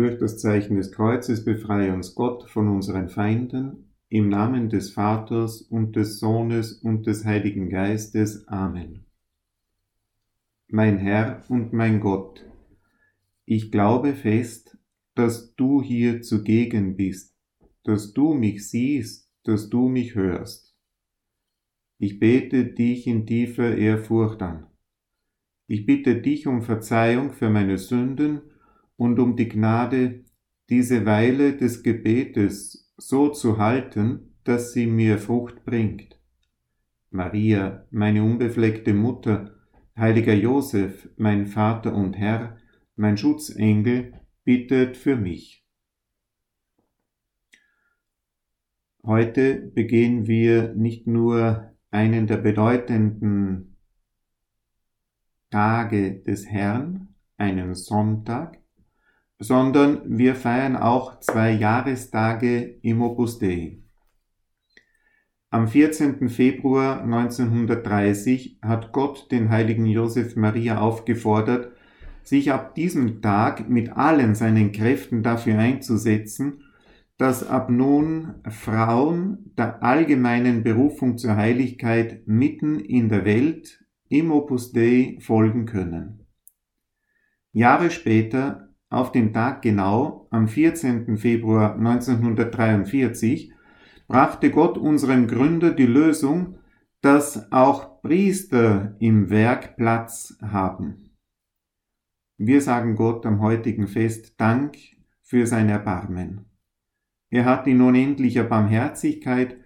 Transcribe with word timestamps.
Durch 0.00 0.16
das 0.16 0.38
Zeichen 0.38 0.76
des 0.76 0.92
Kreuzes 0.92 1.44
befreie 1.44 1.92
uns 1.92 2.14
Gott 2.14 2.48
von 2.48 2.68
unseren 2.68 3.10
Feinden, 3.10 3.92
im 4.08 4.30
Namen 4.30 4.70
des 4.70 4.92
Vaters 4.92 5.60
und 5.60 5.94
des 5.94 6.18
Sohnes 6.18 6.72
und 6.72 7.06
des 7.06 7.26
Heiligen 7.26 7.68
Geistes. 7.68 8.48
Amen. 8.48 9.04
Mein 10.68 10.96
Herr 10.96 11.44
und 11.50 11.74
mein 11.74 12.00
Gott, 12.00 12.42
ich 13.44 13.70
glaube 13.70 14.14
fest, 14.14 14.78
dass 15.14 15.54
du 15.56 15.82
hier 15.82 16.22
zugegen 16.22 16.96
bist, 16.96 17.36
dass 17.84 18.14
du 18.14 18.32
mich 18.32 18.70
siehst, 18.70 19.30
dass 19.42 19.68
du 19.68 19.90
mich 19.90 20.14
hörst. 20.14 20.74
Ich 21.98 22.18
bete 22.18 22.64
dich 22.64 23.06
in 23.06 23.26
tiefer 23.26 23.76
Ehrfurcht 23.76 24.40
an. 24.40 24.66
Ich 25.66 25.84
bitte 25.84 26.22
dich 26.22 26.46
um 26.46 26.62
Verzeihung 26.62 27.34
für 27.34 27.50
meine 27.50 27.76
Sünden 27.76 28.49
und 29.00 29.18
um 29.18 29.34
die 29.34 29.48
Gnade, 29.48 30.26
diese 30.68 31.06
Weile 31.06 31.56
des 31.56 31.82
Gebetes 31.82 32.92
so 32.98 33.30
zu 33.30 33.56
halten, 33.56 34.34
dass 34.44 34.74
sie 34.74 34.86
mir 34.86 35.16
Frucht 35.16 35.64
bringt. 35.64 36.20
Maria, 37.10 37.86
meine 37.90 38.22
unbefleckte 38.22 38.92
Mutter, 38.92 39.54
heiliger 39.96 40.34
Josef, 40.34 41.08
mein 41.16 41.46
Vater 41.46 41.94
und 41.94 42.18
Herr, 42.18 42.58
mein 42.94 43.16
Schutzengel, 43.16 44.20
bittet 44.44 44.98
für 44.98 45.16
mich. 45.16 45.64
Heute 49.02 49.62
begehen 49.74 50.26
wir 50.26 50.74
nicht 50.74 51.06
nur 51.06 51.72
einen 51.90 52.26
der 52.26 52.36
bedeutenden 52.36 53.78
Tage 55.48 56.20
des 56.20 56.46
Herrn, 56.46 57.14
einen 57.38 57.74
Sonntag, 57.74 58.59
sondern 59.40 60.02
wir 60.06 60.34
feiern 60.34 60.76
auch 60.76 61.18
zwei 61.20 61.50
Jahrestage 61.50 62.78
im 62.82 63.00
Opus 63.00 63.38
Dei. 63.38 63.78
Am 65.48 65.66
14. 65.66 66.28
Februar 66.28 67.02
1930 67.02 68.58
hat 68.62 68.92
Gott 68.92 69.32
den 69.32 69.48
heiligen 69.48 69.86
Josef 69.86 70.36
Maria 70.36 70.80
aufgefordert, 70.80 71.72
sich 72.22 72.52
ab 72.52 72.74
diesem 72.74 73.22
Tag 73.22 73.68
mit 73.68 73.96
allen 73.96 74.34
seinen 74.34 74.72
Kräften 74.72 75.22
dafür 75.22 75.58
einzusetzen, 75.58 76.62
dass 77.16 77.46
ab 77.46 77.70
nun 77.70 78.34
Frauen 78.48 79.52
der 79.56 79.82
allgemeinen 79.82 80.62
Berufung 80.62 81.16
zur 81.18 81.36
Heiligkeit 81.36 82.26
mitten 82.26 82.78
in 82.78 83.08
der 83.08 83.24
Welt 83.24 83.84
im 84.08 84.30
Opus 84.30 84.72
Dei 84.72 85.16
folgen 85.20 85.64
können. 85.64 86.26
Jahre 87.52 87.90
später 87.90 88.69
auf 88.90 89.12
den 89.12 89.32
Tag 89.32 89.62
genau, 89.62 90.26
am 90.30 90.48
14. 90.48 91.16
Februar 91.16 91.76
1943, 91.76 93.52
brachte 94.08 94.50
Gott 94.50 94.76
unserem 94.76 95.28
Gründer 95.28 95.70
die 95.70 95.86
Lösung, 95.86 96.58
dass 97.00 97.50
auch 97.52 98.02
Priester 98.02 98.96
im 98.98 99.30
Werk 99.30 99.76
Platz 99.76 100.36
haben. 100.42 101.16
Wir 102.36 102.60
sagen 102.60 102.96
Gott 102.96 103.24
am 103.26 103.40
heutigen 103.40 103.86
Fest 103.86 104.34
Dank 104.40 104.76
für 105.22 105.46
sein 105.46 105.68
Erbarmen. 105.68 106.46
Er 107.30 107.44
hat 107.44 107.68
in 107.68 107.80
unendlicher 107.80 108.44
Barmherzigkeit 108.44 109.56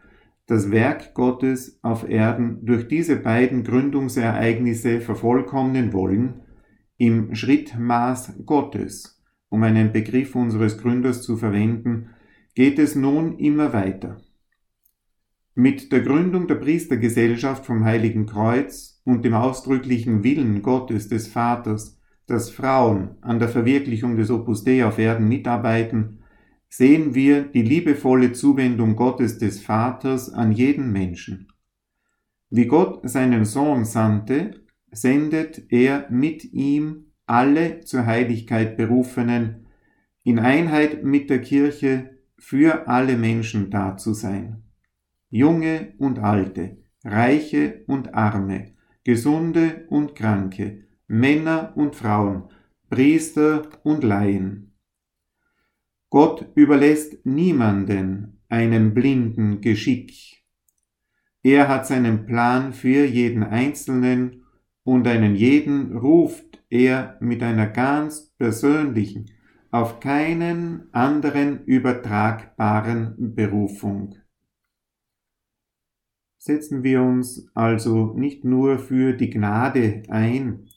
das 0.47 0.71
Werk 0.71 1.15
Gottes 1.15 1.79
auf 1.83 2.07
Erden 2.07 2.67
durch 2.67 2.87
diese 2.89 3.17
beiden 3.17 3.65
Gründungsereignisse 3.65 5.01
vervollkommnen 5.01 5.95
wollen, 5.95 6.43
im 6.99 7.35
Schrittmaß 7.35 8.45
Gottes 8.45 9.14
um 9.55 9.63
einen 9.63 9.93
Begriff 9.93 10.35
unseres 10.35 10.79
Gründers 10.79 11.23
zu 11.23 11.37
verwenden, 11.37 12.11
geht 12.57 12.81
es 12.81 12.97
nun 12.97 13.39
immer 13.39 13.73
weiter. 13.73 14.21
Mit 15.55 15.93
der 15.93 16.01
Gründung 16.01 16.49
der 16.49 16.57
Priestergesellschaft 16.57 17.65
vom 17.65 17.85
Heiligen 17.85 18.27
Kreuz 18.27 19.01
und 19.05 19.25
dem 19.25 19.35
ausdrücklichen 19.35 20.25
Willen 20.25 20.61
Gottes 20.61 21.09
des 21.09 21.29
Vaters, 21.29 22.01
dass 22.27 22.51
Frauen 22.51 23.17
an 23.21 23.39
der 23.39 23.49
Verwirklichung 23.49 24.17
des 24.17 24.29
Opus 24.29 24.65
Dei 24.65 24.85
auf 24.85 24.99
Erden 24.99 25.29
mitarbeiten, 25.29 26.19
sehen 26.69 27.15
wir 27.15 27.45
die 27.45 27.63
liebevolle 27.63 28.33
Zuwendung 28.33 28.97
Gottes 28.97 29.39
des 29.39 29.63
Vaters 29.63 30.33
an 30.33 30.51
jeden 30.51 30.91
Menschen. 30.91 31.47
Wie 32.51 32.67
Gott 32.67 33.09
seinen 33.09 33.45
Sohn 33.45 33.85
sandte, 33.85 34.65
sendet 34.91 35.71
er 35.71 36.09
mit 36.11 36.43
ihm 36.53 37.04
alle 37.27 37.81
zur 37.81 38.07
Heiligkeit 38.07 38.77
berufenen, 38.77 39.67
in 40.23 40.39
Einheit 40.39 41.05
mit 41.05 41.31
der 41.31 41.41
Kirche 41.41 42.19
für 42.39 42.89
alle 42.89 43.17
Menschen 43.17 43.71
da 43.71 43.97
zu 43.97 44.15
sein. 44.15 44.63
Junge 45.31 45.95
und 45.99 46.19
Alte, 46.19 46.79
Reiche 47.05 47.85
und 47.87 48.15
Arme, 48.15 48.73
Gesunde 49.05 49.87
und 49.89 50.15
Kranke, 50.15 50.85
Männer 51.07 51.73
und 51.77 51.97
Frauen, 51.97 52.45
Priester 52.89 53.69
und 53.83 54.05
Laien. 54.05 54.73
Gott 56.11 56.47
überlässt 56.55 57.27
niemanden 57.27 58.41
einem 58.49 58.95
blinden 58.95 59.61
Geschick. 59.61 60.45
Er 61.43 61.69
hat 61.69 61.87
seinen 61.87 62.25
Plan 62.25 62.73
für 62.73 63.05
jeden 63.05 63.43
Einzelnen 63.43 64.45
und 64.85 65.07
einen 65.07 65.35
jeden 65.35 65.97
ruft 65.97 66.44
er 66.71 67.17
mit 67.21 67.43
einer 67.43 67.67
ganz 67.67 68.31
persönlichen, 68.39 69.31
auf 69.71 69.99
keinen 69.99 70.89
anderen 70.93 71.65
übertragbaren 71.65 73.35
Berufung. 73.35 74.15
Setzen 76.39 76.85
wir 76.85 77.03
uns 77.03 77.49
also 77.55 78.13
nicht 78.15 78.45
nur 78.45 78.79
für 78.79 79.15
die 79.15 79.31
Gnade 79.31 80.05
ein, 80.09 80.69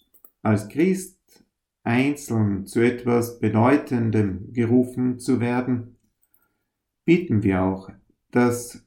als 0.41 0.67
Christ 0.69 1.45
einzeln 1.83 2.65
zu 2.65 2.79
etwas 2.79 3.39
Bedeutendem 3.39 4.51
gerufen 4.51 5.19
zu 5.19 5.39
werden, 5.39 5.97
bitten 7.05 7.43
wir 7.43 7.61
auch, 7.61 7.91
das 8.31 8.83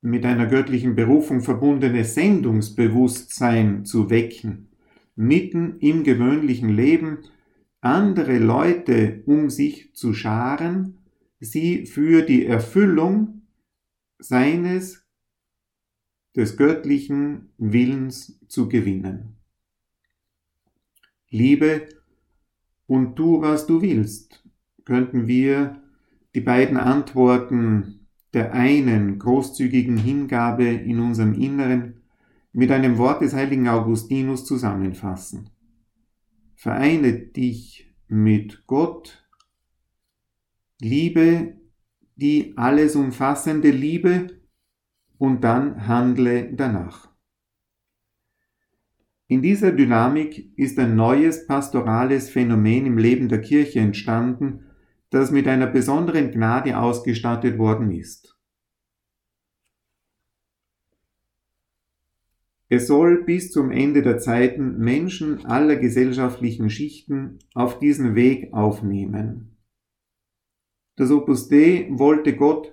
mit 0.00 0.26
einer 0.26 0.46
göttlichen 0.46 0.96
Berufung 0.96 1.40
verbundene 1.40 2.04
Sendungsbewusstsein 2.04 3.84
zu 3.84 4.10
wecken 4.10 4.71
mitten 5.14 5.78
im 5.80 6.04
gewöhnlichen 6.04 6.68
Leben 6.68 7.18
andere 7.80 8.38
Leute 8.38 9.22
um 9.26 9.50
sich 9.50 9.92
zu 9.94 10.14
scharen, 10.14 10.98
sie 11.40 11.86
für 11.86 12.22
die 12.22 12.46
Erfüllung 12.46 13.42
seines 14.18 15.04
des 16.36 16.56
göttlichen 16.56 17.52
Willens 17.58 18.38
zu 18.48 18.68
gewinnen. 18.68 19.36
Liebe 21.28 21.88
und 22.86 23.16
tu, 23.16 23.40
was 23.40 23.66
du 23.66 23.82
willst, 23.82 24.46
könnten 24.84 25.26
wir 25.26 25.82
die 26.34 26.40
beiden 26.40 26.76
Antworten 26.76 28.06
der 28.32 28.52
einen 28.54 29.18
großzügigen 29.18 29.96
Hingabe 29.96 30.64
in 30.64 31.00
unserem 31.00 31.34
Inneren 31.34 32.01
mit 32.52 32.70
einem 32.70 32.98
Wort 32.98 33.22
des 33.22 33.34
heiligen 33.34 33.68
Augustinus 33.68 34.44
zusammenfassen. 34.44 35.50
Vereine 36.54 37.12
dich 37.14 37.94
mit 38.08 38.66
Gott, 38.66 39.26
liebe 40.80 41.56
die 42.16 42.52
alles 42.56 42.94
umfassende 42.94 43.70
Liebe 43.70 44.42
und 45.18 45.42
dann 45.42 45.86
handle 45.88 46.52
danach. 46.54 47.10
In 49.28 49.40
dieser 49.40 49.72
Dynamik 49.72 50.52
ist 50.58 50.78
ein 50.78 50.94
neues 50.94 51.46
pastorales 51.46 52.28
Phänomen 52.28 52.84
im 52.84 52.98
Leben 52.98 53.28
der 53.28 53.40
Kirche 53.40 53.80
entstanden, 53.80 54.66
das 55.08 55.30
mit 55.30 55.48
einer 55.48 55.66
besonderen 55.66 56.30
Gnade 56.30 56.78
ausgestattet 56.78 57.56
worden 57.56 57.90
ist. 57.90 58.31
Es 62.72 62.86
soll 62.86 63.24
bis 63.24 63.50
zum 63.50 63.70
Ende 63.70 64.00
der 64.00 64.16
Zeiten 64.16 64.78
Menschen 64.78 65.44
aller 65.44 65.76
gesellschaftlichen 65.76 66.70
Schichten 66.70 67.38
auf 67.52 67.78
diesen 67.78 68.14
Weg 68.14 68.54
aufnehmen. 68.54 69.58
Das 70.96 71.10
Opus 71.10 71.50
Dei 71.50 71.88
wollte 71.90 72.34
Gott, 72.34 72.72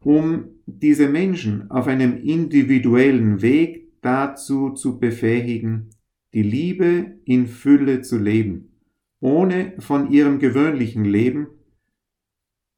um 0.00 0.46
diese 0.66 1.08
Menschen 1.08 1.70
auf 1.70 1.86
einem 1.86 2.16
individuellen 2.16 3.40
Weg 3.40 3.92
dazu 4.00 4.70
zu 4.70 4.98
befähigen, 4.98 5.90
die 6.34 6.42
Liebe 6.42 7.20
in 7.24 7.46
Fülle 7.46 8.02
zu 8.02 8.18
leben, 8.18 8.80
ohne 9.20 9.74
von 9.78 10.10
ihrem 10.10 10.40
gewöhnlichen 10.40 11.04
Leben 11.04 11.46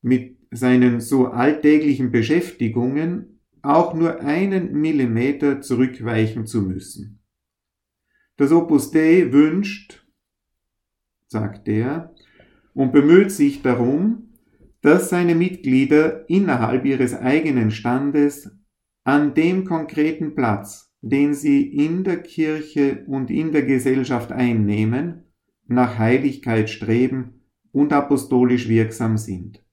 mit 0.03 0.37
seinen 0.51 1.01
so 1.01 1.29
alltäglichen 1.29 2.11
Beschäftigungen 2.11 3.32
auch 3.63 3.95
nur 3.95 4.21
einen 4.21 4.73
Millimeter 4.81 5.61
zurückweichen 5.61 6.47
zu 6.47 6.63
müssen. 6.63 7.21
Das 8.37 8.51
Opus 8.51 8.91
Dei 8.91 9.33
wünscht, 9.33 10.07
sagt 11.29 11.69
er, 11.69 12.15
und 12.75 12.93
bemüht 12.93 13.31
sich 13.31 13.63
darum, 13.63 14.35
dass 14.81 15.11
seine 15.11 15.35
Mitglieder 15.35 16.29
innerhalb 16.29 16.85
ihres 16.85 17.15
eigenen 17.15 17.71
Standes 17.71 18.51
an 19.05 19.35
dem 19.35 19.65
konkreten 19.65 20.35
Platz, 20.35 20.93
den 21.01 21.35
sie 21.35 21.63
in 21.63 22.05
der 22.05 22.23
Kirche 22.23 23.05
und 23.07 23.31
in 23.31 23.53
der 23.53 23.63
Gesellschaft 23.63 24.33
einnehmen, 24.33 25.25
nach 25.67 25.99
Heiligkeit 25.99 26.69
streben 26.69 27.43
und 27.71 27.93
apostolisch 27.93 28.69
wirksam 28.69 29.17
sind. 29.17 29.65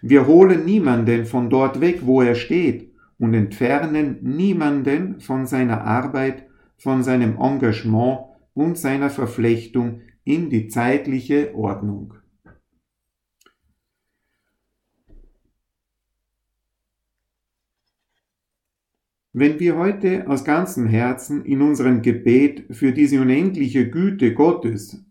Wir 0.00 0.26
holen 0.26 0.64
niemanden 0.64 1.26
von 1.26 1.50
dort 1.50 1.80
weg, 1.80 2.00
wo 2.02 2.22
er 2.22 2.34
steht, 2.34 2.91
und 3.22 3.34
entfernen 3.34 4.18
niemanden 4.22 5.20
von 5.20 5.46
seiner 5.46 5.82
Arbeit, 5.82 6.44
von 6.76 7.04
seinem 7.04 7.36
Engagement 7.38 8.18
und 8.52 8.76
seiner 8.76 9.10
Verflechtung 9.10 10.00
in 10.24 10.50
die 10.50 10.66
zeitliche 10.66 11.54
Ordnung. 11.54 12.14
Wenn 19.32 19.60
wir 19.60 19.76
heute 19.76 20.26
aus 20.26 20.44
ganzem 20.44 20.88
Herzen 20.88 21.44
in 21.44 21.62
unserem 21.62 22.02
Gebet 22.02 22.74
für 22.74 22.90
diese 22.90 23.20
unendliche 23.20 23.88
Güte 23.88 24.34
Gottes, 24.34 25.06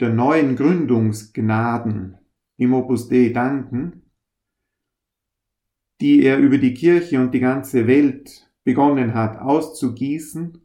der 0.00 0.10
neuen 0.10 0.54
Gründungsgnaden 0.54 2.18
im 2.58 2.74
Opus 2.74 3.08
Dei 3.08 3.30
danken, 3.30 3.99
die 6.00 6.22
er 6.22 6.38
über 6.38 6.58
die 6.58 6.74
Kirche 6.74 7.20
und 7.20 7.32
die 7.34 7.40
ganze 7.40 7.86
Welt 7.86 8.50
begonnen 8.64 9.14
hat 9.14 9.38
auszugießen, 9.38 10.58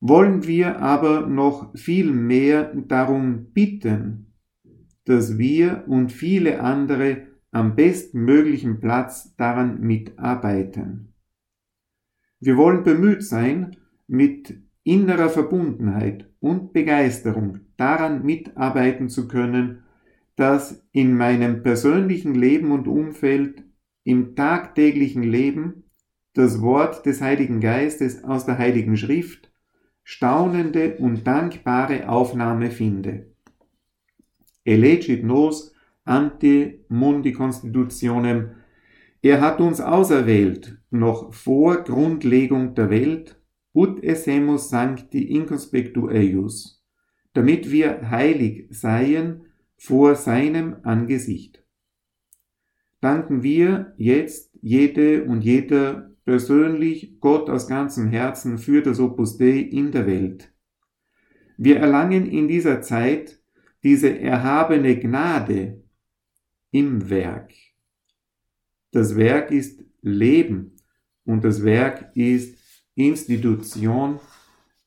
wollen 0.00 0.46
wir 0.46 0.80
aber 0.80 1.26
noch 1.26 1.76
viel 1.76 2.12
mehr 2.12 2.74
darum 2.74 3.52
bitten, 3.52 4.34
dass 5.04 5.38
wir 5.38 5.84
und 5.86 6.12
viele 6.12 6.60
andere 6.60 7.28
am 7.50 7.74
bestmöglichen 7.74 8.80
Platz 8.80 9.34
daran 9.36 9.80
mitarbeiten. 9.80 11.14
Wir 12.38 12.56
wollen 12.56 12.84
bemüht 12.84 13.24
sein, 13.24 13.76
mit 14.06 14.60
innerer 14.84 15.30
Verbundenheit 15.30 16.30
und 16.38 16.72
Begeisterung 16.72 17.60
daran 17.76 18.24
mitarbeiten 18.24 19.08
zu 19.08 19.26
können, 19.26 19.82
dass 20.36 20.86
in 20.92 21.16
meinem 21.16 21.62
persönlichen 21.62 22.34
Leben 22.34 22.70
und 22.70 22.86
Umfeld, 22.86 23.64
im 24.06 24.36
tagtäglichen 24.36 25.24
Leben, 25.24 25.82
das 26.32 26.62
Wort 26.62 27.04
des 27.06 27.20
Heiligen 27.20 27.60
Geistes 27.60 28.22
aus 28.22 28.46
der 28.46 28.56
Heiligen 28.56 28.96
Schrift 28.96 29.50
staunende 30.04 30.96
und 30.98 31.26
dankbare 31.26 32.08
Aufnahme 32.08 32.70
finde. 32.70 33.34
Elegit 34.64 35.24
nos 35.24 35.74
ante 36.04 36.84
mundi 36.88 37.32
constitutionem 37.32 38.50
er 39.22 39.40
hat 39.40 39.60
uns 39.60 39.80
auserwählt, 39.80 40.78
noch 40.90 41.34
vor 41.34 41.82
Grundlegung 41.82 42.76
der 42.76 42.90
Welt, 42.90 43.42
ut 43.74 44.04
essemus 44.04 44.70
sancti 44.70 45.24
inconspectu 45.24 46.08
eius, 46.08 46.84
damit 47.32 47.72
wir 47.72 48.08
heilig 48.08 48.68
seien 48.70 49.46
vor 49.76 50.14
seinem 50.14 50.76
Angesicht. 50.84 51.65
Danken 53.06 53.44
wir 53.44 53.94
jetzt 53.98 54.50
jede 54.62 55.22
und 55.26 55.42
jeder 55.42 56.10
persönlich 56.24 57.20
Gott 57.20 57.48
aus 57.48 57.68
ganzem 57.68 58.08
Herzen 58.08 58.58
für 58.58 58.82
das 58.82 58.98
Opus 58.98 59.38
Dei 59.38 59.58
in 59.60 59.92
der 59.92 60.08
Welt. 60.08 60.52
Wir 61.56 61.76
erlangen 61.78 62.26
in 62.26 62.48
dieser 62.48 62.82
Zeit 62.82 63.40
diese 63.84 64.18
erhabene 64.18 64.98
Gnade 64.98 65.84
im 66.72 67.08
Werk. 67.08 67.52
Das 68.90 69.16
Werk 69.16 69.52
ist 69.52 69.84
Leben 70.02 70.72
und 71.24 71.44
das 71.44 71.62
Werk 71.62 72.10
ist 72.16 72.58
Institution 72.96 74.18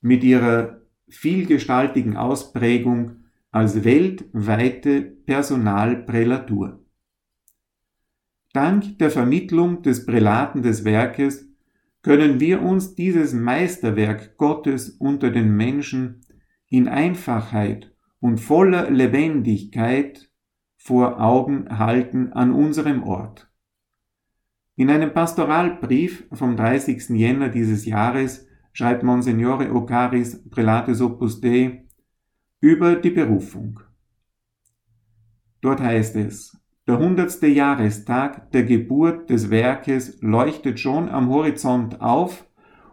mit 0.01 0.25
ihrer 0.25 0.81
vielgestaltigen 1.07 2.17
Ausprägung 2.17 3.23
als 3.49 3.85
weltweite 3.85 5.03
Personalprälatur. 5.25 6.83
Dank 8.53 8.97
der 8.97 9.11
Vermittlung 9.11 9.83
des 9.83 10.05
Prälaten 10.05 10.63
des 10.63 10.83
Werkes 10.83 11.47
können 12.01 12.39
wir 12.39 12.61
uns 12.61 12.95
dieses 12.95 13.33
Meisterwerk 13.33 14.37
Gottes 14.37 14.89
unter 14.89 15.29
den 15.29 15.55
Menschen 15.55 16.21
in 16.67 16.87
Einfachheit 16.87 17.93
und 18.19 18.39
voller 18.39 18.89
Lebendigkeit 18.89 20.31
vor 20.77 21.21
Augen 21.21 21.77
halten 21.77 22.33
an 22.33 22.51
unserem 22.51 23.03
Ort. 23.03 23.51
In 24.75 24.89
einem 24.89 25.13
Pastoralbrief 25.13 26.25
vom 26.31 26.55
30. 26.55 27.09
Jänner 27.09 27.49
dieses 27.49 27.85
Jahres 27.85 28.47
schreibt 28.71 29.03
Monsignore 29.03 29.73
Ocaris, 29.73 30.49
Prälates 30.49 31.01
Opus 31.01 31.41
Dei, 31.41 31.85
über 32.61 32.95
die 32.95 33.09
Berufung. 33.09 33.81
Dort 35.61 35.81
heißt 35.81 36.15
es, 36.15 36.57
der 36.89 36.97
hundertste 36.97 37.45
Jahrestag 37.45 38.49
der 38.49 38.63
Geburt 38.63 39.29
des 39.29 39.51
Werkes 39.51 40.19
leuchtet 40.21 40.79
schon 40.79 41.07
am 41.07 41.29
Horizont 41.29 42.01
auf 42.01 42.47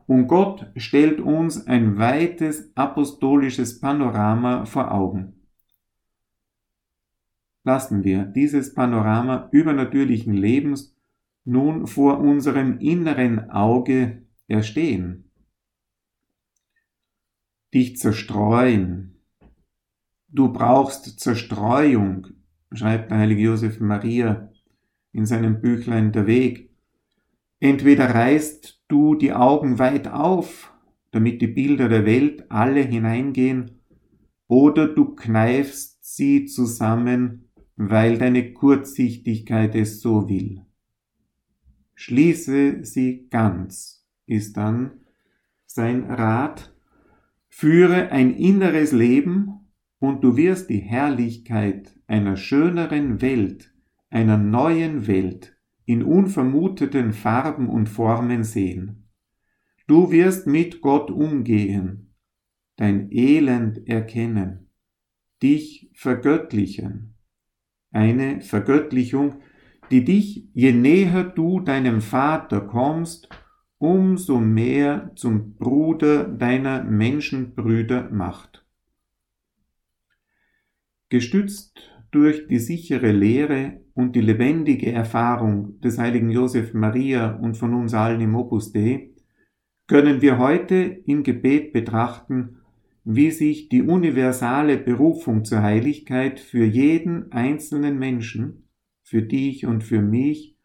und 0.06 0.26
Gott 0.26 0.70
stellt 0.76 1.18
uns 1.18 1.66
ein 1.66 1.96
weites 1.96 2.76
apostolisches 2.76 3.80
Panorama 3.80 4.66
vor 4.66 4.92
Augen. 4.92 5.46
Lassen 7.64 8.04
wir 8.04 8.26
dieses 8.26 8.74
Panorama 8.74 9.48
übernatürlichen 9.50 10.34
Lebens 10.34 10.94
nun 11.46 11.86
vor 11.86 12.20
unserem 12.20 12.78
inneren 12.80 13.48
Auge 13.48 14.26
erstehen. 14.46 15.30
Dich 17.72 17.96
zerstreuen. 17.96 19.22
Du 20.28 20.52
brauchst 20.52 21.18
Zerstreuung, 21.18 22.26
schreibt 22.72 23.10
der 23.10 23.18
heilige 23.18 23.42
Josef 23.42 23.80
Maria 23.80 24.50
in 25.12 25.26
seinem 25.26 25.60
Büchlein 25.60 26.12
Der 26.12 26.26
Weg. 26.26 26.70
Entweder 27.60 28.14
reißt 28.14 28.82
du 28.88 29.14
die 29.14 29.32
Augen 29.32 29.78
weit 29.78 30.08
auf, 30.08 30.72
damit 31.10 31.40
die 31.40 31.46
Bilder 31.46 31.88
der 31.88 32.04
Welt 32.04 32.50
alle 32.50 32.82
hineingehen, 32.82 33.82
oder 34.48 34.86
du 34.86 35.14
kneifst 35.14 36.04
sie 36.04 36.46
zusammen, 36.46 37.48
weil 37.76 38.18
deine 38.18 38.52
Kurzsichtigkeit 38.52 39.74
es 39.74 40.00
so 40.00 40.28
will. 40.28 40.62
Schließe 41.94 42.84
sie 42.84 43.26
ganz, 43.30 44.06
ist 44.26 44.56
dann 44.56 45.00
sein 45.66 46.04
Rat. 46.04 46.74
Führe 47.48 48.10
ein 48.10 48.34
inneres 48.34 48.92
Leben 48.92 49.66
und 49.98 50.22
du 50.22 50.36
wirst 50.36 50.68
die 50.68 50.78
Herrlichkeit 50.78 51.95
einer 52.06 52.36
schöneren 52.36 53.20
Welt, 53.20 53.72
einer 54.10 54.38
neuen 54.38 55.06
Welt 55.06 55.56
in 55.84 56.02
unvermuteten 56.02 57.12
Farben 57.12 57.68
und 57.68 57.88
Formen 57.88 58.44
sehen. 58.44 59.08
Du 59.86 60.10
wirst 60.10 60.46
mit 60.46 60.80
Gott 60.80 61.10
umgehen, 61.10 62.14
dein 62.76 63.10
Elend 63.12 63.86
erkennen, 63.86 64.70
dich 65.42 65.90
vergöttlichen. 65.94 67.14
Eine 67.92 68.40
Vergöttlichung, 68.40 69.42
die 69.90 70.04
dich, 70.04 70.48
je 70.52 70.72
näher 70.72 71.24
du 71.24 71.60
deinem 71.60 72.00
Vater 72.00 72.60
kommst, 72.60 73.28
umso 73.78 74.40
mehr 74.40 75.12
zum 75.14 75.54
Bruder 75.54 76.24
deiner 76.24 76.82
Menschenbrüder 76.82 78.10
macht. 78.10 78.66
Gestützt 81.08 81.95
durch 82.10 82.46
die 82.48 82.58
sichere 82.58 83.12
Lehre 83.12 83.80
und 83.94 84.14
die 84.16 84.20
lebendige 84.20 84.92
Erfahrung 84.92 85.80
des 85.80 85.98
heiligen 85.98 86.30
Josef 86.30 86.74
Maria 86.74 87.36
und 87.36 87.56
von 87.56 87.74
uns 87.74 87.94
allen 87.94 88.20
im 88.20 88.34
Opus 88.34 88.72
Dei, 88.72 89.10
können 89.86 90.20
wir 90.20 90.38
heute 90.38 90.74
im 91.06 91.22
Gebet 91.22 91.72
betrachten, 91.72 92.58
wie 93.04 93.30
sich 93.30 93.68
die 93.68 93.82
universale 93.82 94.78
Berufung 94.78 95.44
zur 95.44 95.62
Heiligkeit 95.62 96.40
für 96.40 96.64
jeden 96.64 97.30
einzelnen 97.30 97.98
Menschen 97.98 98.66
für 99.06 99.22
dich 99.22 99.66
und 99.66 99.84
für 99.84 100.02
mich, 100.02 100.58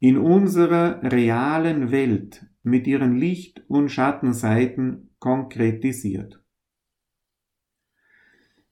in 0.00 0.16
unserer 0.16 1.02
realen 1.02 1.90
Welt 1.90 2.46
mit 2.62 2.86
ihren 2.86 3.16
Licht- 3.16 3.62
und 3.68 3.90
Schattenseiten 3.90 5.14
konkretisiert. 5.18 6.42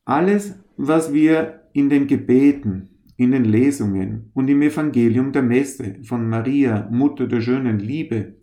Alles, 0.04 0.58
was 0.76 1.12
wir 1.12 1.61
in 1.72 1.88
den 1.88 2.06
Gebeten, 2.06 2.88
in 3.16 3.32
den 3.32 3.44
Lesungen 3.44 4.30
und 4.34 4.48
im 4.48 4.62
Evangelium 4.62 5.32
der 5.32 5.42
Messe 5.42 5.96
von 6.02 6.28
Maria, 6.28 6.88
Mutter 6.90 7.26
der 7.26 7.40
schönen 7.40 7.78
Liebe, 7.78 8.36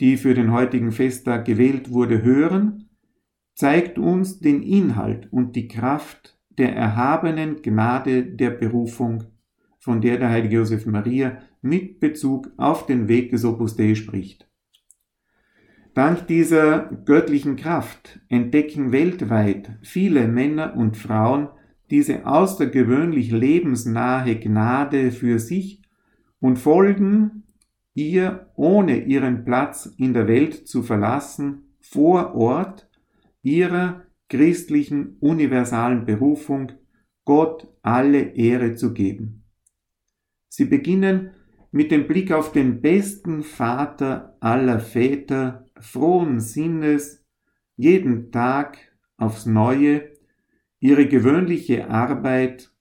die 0.00 0.16
für 0.16 0.34
den 0.34 0.52
heutigen 0.52 0.92
Festtag 0.92 1.44
gewählt 1.44 1.90
wurde, 1.90 2.22
hören, 2.22 2.88
zeigt 3.54 3.98
uns 3.98 4.38
den 4.38 4.62
Inhalt 4.62 5.32
und 5.32 5.56
die 5.56 5.68
Kraft 5.68 6.38
der 6.56 6.74
erhabenen 6.74 7.62
Gnade 7.62 8.24
der 8.24 8.50
Berufung, 8.50 9.24
von 9.78 10.00
der 10.00 10.18
der 10.18 10.30
heilige 10.30 10.56
Josef 10.56 10.86
Maria 10.86 11.38
mit 11.60 12.00
Bezug 12.00 12.50
auf 12.56 12.86
den 12.86 13.08
Weg 13.08 13.30
des 13.30 13.44
Opus 13.44 13.76
Dei 13.76 13.94
spricht. 13.94 14.48
Dank 15.94 16.28
dieser 16.28 16.90
göttlichen 17.04 17.56
Kraft 17.56 18.20
entdecken 18.28 18.92
weltweit 18.92 19.78
viele 19.82 20.28
Männer 20.28 20.76
und 20.76 20.96
Frauen 20.96 21.48
diese 21.90 22.26
außergewöhnlich 22.26 23.30
lebensnahe 23.30 24.38
Gnade 24.38 25.10
für 25.10 25.38
sich 25.38 25.82
und 26.40 26.58
folgen 26.58 27.44
ihr, 27.94 28.50
ohne 28.54 29.04
ihren 29.04 29.44
Platz 29.44 29.86
in 29.96 30.12
der 30.12 30.28
Welt 30.28 30.68
zu 30.68 30.82
verlassen, 30.82 31.74
vor 31.80 32.34
Ort 32.34 32.88
ihrer 33.42 34.02
christlichen 34.28 35.16
universalen 35.20 36.04
Berufung, 36.04 36.72
Gott 37.24 37.68
alle 37.82 38.34
Ehre 38.34 38.74
zu 38.74 38.92
geben. 38.92 39.44
Sie 40.48 40.64
beginnen 40.64 41.30
mit 41.70 41.90
dem 41.90 42.06
Blick 42.06 42.32
auf 42.32 42.52
den 42.52 42.80
besten 42.80 43.42
Vater 43.42 44.36
aller 44.40 44.80
Väter, 44.80 45.66
frohen 45.78 46.40
Sinnes, 46.40 47.24
jeden 47.76 48.32
Tag 48.32 48.78
aufs 49.16 49.46
Neue, 49.46 50.17
ihre 50.80 51.06
gewöhnliche 51.06 51.88
Arbeit. 51.90 52.72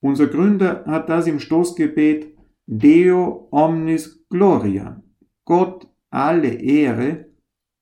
Unser 0.00 0.28
Gründer 0.28 0.84
hat 0.86 1.08
das 1.08 1.26
im 1.26 1.40
Stoßgebet 1.40 2.34
Deo 2.66 3.48
omnis 3.50 4.26
gloria, 4.28 5.02
Gott 5.44 5.88
alle 6.10 6.54
Ehre, 6.54 7.26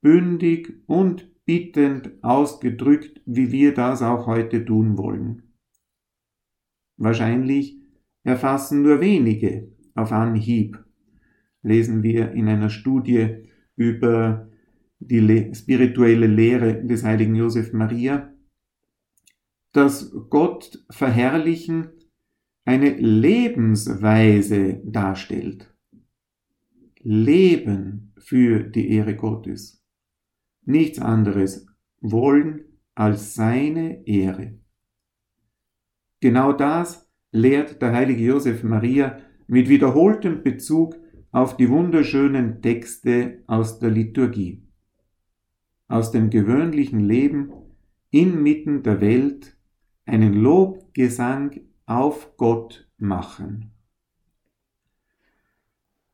bündig 0.00 0.82
und 0.86 1.30
bittend 1.44 2.12
ausgedrückt, 2.22 3.20
wie 3.26 3.52
wir 3.52 3.74
das 3.74 4.02
auch 4.02 4.26
heute 4.26 4.64
tun 4.64 4.96
wollen. 4.96 5.42
Wahrscheinlich 6.96 7.80
erfassen 8.22 8.82
nur 8.82 9.00
wenige 9.00 9.68
auf 9.94 10.12
Anhieb, 10.12 10.78
lesen 11.62 12.02
wir 12.02 12.32
in 12.32 12.48
einer 12.48 12.70
Studie 12.70 13.48
über 13.76 14.48
die 14.98 15.20
Le 15.20 15.54
spirituelle 15.54 16.26
Lehre 16.26 16.84
des 16.84 17.04
heiligen 17.04 17.34
Josef 17.34 17.72
Maria, 17.72 18.32
dass 19.76 20.10
Gott 20.30 20.82
verherrlichen 20.88 21.88
eine 22.64 22.94
Lebensweise 22.96 24.80
darstellt. 24.84 25.70
Leben 27.00 28.14
für 28.16 28.60
die 28.60 28.90
Ehre 28.90 29.14
Gottes. 29.16 29.84
Nichts 30.64 30.98
anderes 30.98 31.66
wollen 32.00 32.64
als 32.94 33.34
seine 33.34 34.06
Ehre. 34.06 34.58
Genau 36.20 36.54
das 36.54 37.12
lehrt 37.30 37.82
der 37.82 37.92
heilige 37.92 38.24
Josef 38.24 38.62
Maria 38.62 39.18
mit 39.46 39.68
wiederholtem 39.68 40.42
Bezug 40.42 40.96
auf 41.32 41.58
die 41.58 41.68
wunderschönen 41.68 42.62
Texte 42.62 43.44
aus 43.46 43.78
der 43.78 43.90
Liturgie. 43.90 44.66
Aus 45.86 46.12
dem 46.12 46.30
gewöhnlichen 46.30 47.00
Leben 47.00 47.52
inmitten 48.10 48.82
der 48.82 49.02
Welt 49.02 49.55
einen 50.06 50.32
Lobgesang 50.34 51.60
auf 51.84 52.36
Gott 52.36 52.88
machen. 52.96 53.72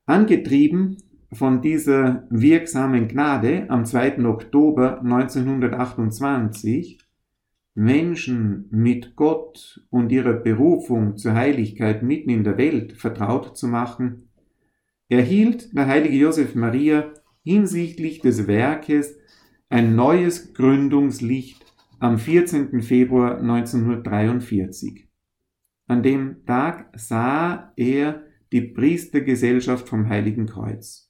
Angetrieben 0.07 0.97
von 1.33 1.63
dieser 1.63 2.27
wirksamen 2.29 3.07
Gnade 3.09 3.67
am 3.71 3.85
2. 3.85 4.25
Oktober 4.27 5.01
1928 5.01 6.99
Menschen 7.75 8.67
mit 8.71 9.17
Gott 9.17 9.87
und 9.89 10.13
ihrer 10.13 10.35
Berufung 10.35 11.17
zur 11.17 11.35
Heiligkeit 11.35 12.03
mitten 12.03 12.29
in 12.31 12.45
der 12.45 12.59
Welt 12.59 12.93
vertraut 12.93 13.57
zu 13.57 13.67
machen, 13.67 14.29
erhielt 15.09 15.75
der 15.75 15.87
heilige 15.87 16.17
Josef 16.17 16.55
Maria 16.55 17.15
hinsichtlich 17.45 18.21
des 18.21 18.47
Werkes 18.47 19.17
ein 19.71 19.97
neues 19.97 20.53
Gründungslicht 20.53 21.62
am 22.03 22.19
14. 22.19 22.83
Februar 22.83 23.39
1943. 23.39 25.09
An 25.87 26.03
dem 26.03 26.45
Tag 26.47 26.91
sah 26.99 27.73
er 27.77 28.25
die 28.51 28.63
Priestergesellschaft 28.63 29.89
vom 29.89 30.09
Heiligen 30.09 30.47
Kreuz. 30.47 31.09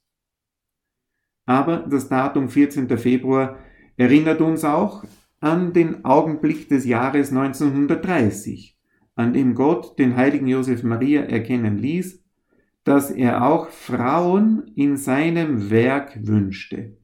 Aber 1.46 1.78
das 1.78 2.10
Datum 2.10 2.50
14. 2.50 2.98
Februar 2.98 3.58
erinnert 3.96 4.42
uns 4.42 4.66
auch 4.66 5.02
an 5.40 5.72
den 5.72 6.04
Augenblick 6.04 6.68
des 6.68 6.84
Jahres 6.84 7.30
1930, 7.30 8.78
an 9.14 9.32
dem 9.32 9.54
Gott 9.54 9.98
den 9.98 10.14
heiligen 10.14 10.46
Josef 10.46 10.82
Maria 10.82 11.22
erkennen 11.22 11.78
ließ, 11.78 12.22
dass 12.84 13.10
er 13.10 13.46
auch 13.46 13.70
Frauen 13.70 14.70
in 14.76 14.98
seinem 14.98 15.70
Werk 15.70 16.18
wünschte. 16.26 16.98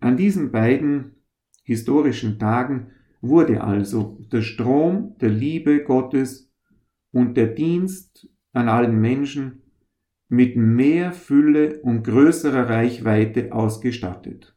An 0.00 0.16
diesen 0.16 0.50
beiden 0.50 1.21
historischen 1.62 2.38
Tagen 2.38 2.92
wurde 3.20 3.62
also 3.62 4.18
der 4.32 4.42
Strom 4.42 5.16
der 5.20 5.30
Liebe 5.30 5.84
Gottes 5.84 6.52
und 7.12 7.36
der 7.36 7.48
Dienst 7.48 8.28
an 8.52 8.68
allen 8.68 9.00
Menschen 9.00 9.62
mit 10.28 10.56
mehr 10.56 11.12
Fülle 11.12 11.80
und 11.82 12.04
größerer 12.04 12.68
Reichweite 12.68 13.52
ausgestattet. 13.52 14.56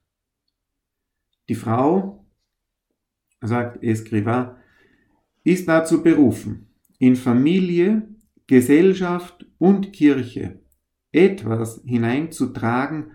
Die 1.50 1.56
Frau, 1.56 2.26
sagt 3.42 3.84
Escriva, 3.84 4.58
ist 5.44 5.68
dazu 5.68 6.02
berufen, 6.02 6.70
in 6.98 7.16
Familie, 7.16 8.08
Gesellschaft 8.48 9.46
und 9.58 9.94
Kirche 9.94 10.62
etwas 11.12 11.82
hineinzutragen, 11.86 13.12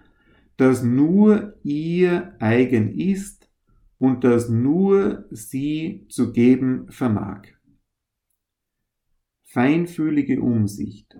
das 0.57 0.83
nur 0.83 1.59
ihr 1.63 2.35
eigen 2.41 2.93
ist 2.99 3.40
und 4.01 4.25
das 4.25 4.49
nur 4.49 5.27
sie 5.31 6.07
zu 6.09 6.33
geben 6.33 6.91
vermag. 6.91 7.43
Feinfühlige 9.43 10.41
Umsicht, 10.41 11.17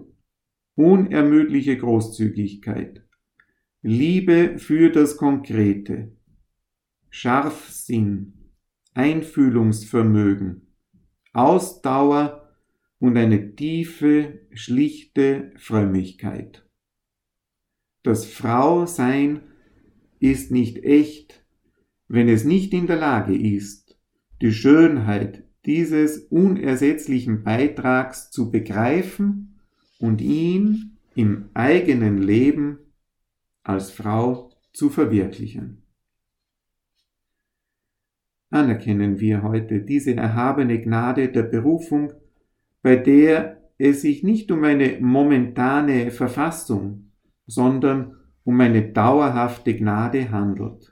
unermüdliche 0.77 1.77
Großzügigkeit, 1.77 3.05
Liebe 3.83 4.59
für 4.59 4.91
das 4.91 5.19
Konkrete, 5.19 6.17
Scharfsinn, 7.11 8.51
Einfühlungsvermögen, 8.95 10.75
Ausdauer 11.35 12.57
und 12.99 13.19
eine 13.19 13.57
tiefe, 13.57 14.41
schlichte 14.53 15.53
Frömmigkeit. 15.57 16.67
Das 18.03 18.25
Frausein 18.25 19.43
ist 20.19 20.51
nicht 20.51 20.79
echt, 20.79 21.45
wenn 22.11 22.29
es 22.29 22.45
nicht 22.45 22.75
in 22.75 22.89
der 22.89 22.97
Lage 22.97 23.37
ist, 23.37 23.97
die 24.43 24.51
Schönheit 24.51 25.45
dieses 25.65 26.19
unersetzlichen 26.19 27.45
Beitrags 27.45 28.33
zu 28.33 28.51
begreifen 28.51 29.61
und 30.01 30.21
ihn 30.21 30.97
im 31.15 31.51
eigenen 31.55 32.19
Leben 32.19 32.79
als 33.63 33.93
Frau 33.93 34.51
zu 34.73 34.91
verwirklichen. 34.91 35.85
Anerkennen 38.51 39.21
wir 39.21 39.45
heute 39.45 39.81
diese 39.83 40.17
erhabene 40.17 40.81
Gnade 40.81 41.29
der 41.29 41.45
Berufung, 41.45 42.13
bei 42.83 42.97
der 42.97 43.63
es 43.79 44.03
sich 44.03 44.25
nicht 44.25 44.51
um 44.51 44.65
eine 44.65 44.99
momentane 45.01 46.11
Verfassung, 46.11 47.13
sondern 47.47 48.17
um 48.43 48.61
eine 48.61 48.91
dauerhafte 48.91 49.77
Gnade 49.77 50.33
handelt. 50.33 50.90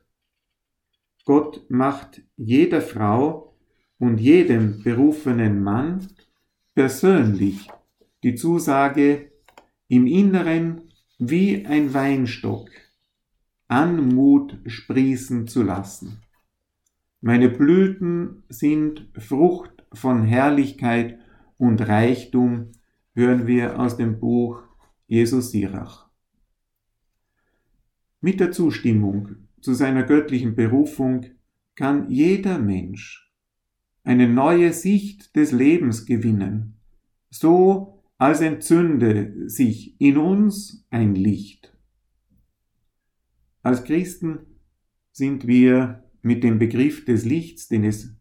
Gott 1.28 1.68
macht 1.68 2.23
jeder 2.38 2.80
Frau 2.80 3.54
und 3.99 4.18
jedem 4.18 4.82
berufenen 4.82 5.62
Mann 5.62 6.08
persönlich 6.75 7.68
die 8.23 8.35
Zusage, 8.35 9.30
im 9.88 10.06
Inneren 10.06 10.90
wie 11.18 11.66
ein 11.66 11.92
Weinstock 11.92 12.70
Anmut 13.66 14.56
sprießen 14.64 15.47
zu 15.47 15.62
lassen. 15.62 16.23
Meine 17.20 17.50
Blüten 17.50 18.44
sind 18.49 19.11
Frucht 19.18 19.85
von 19.92 20.25
Herrlichkeit 20.25 21.18
und 21.58 21.87
Reichtum, 21.87 22.73
hören 23.12 23.47
wir 23.47 23.78
aus 23.78 23.99
dem 23.99 24.18
Buch 24.18 24.62
Jesus 25.06 25.50
Sirach. 25.50 26.08
Mit 28.23 28.40
der 28.40 28.50
Zustimmung 28.50 29.48
zu 29.61 29.75
seiner 29.75 30.03
göttlichen 30.03 30.55
Berufung 30.55 31.27
kann 31.75 32.11
jeder 32.11 32.59
Mensch 32.59 33.33
eine 34.05 34.29
neue 34.29 34.73
Sicht 34.73 35.37
des 35.37 35.53
Lebens 35.53 36.07
gewinnen, 36.07 36.81
so 37.31 38.03
als 38.17 38.41
entzünde 38.41 39.49
sich 39.49 40.00
in 40.00 40.17
uns 40.17 40.87
ein 40.91 41.15
Licht. 41.15 41.77
Als 43.62 43.85
Christen 43.85 44.41
sind 45.12 45.47
wir 45.47 46.03
mit 46.23 46.43
dem 46.43 46.59
Begriff 46.59 47.05
des 47.05 47.25
Lichts, 47.25 47.69
den 47.69 47.85
es 47.85 48.17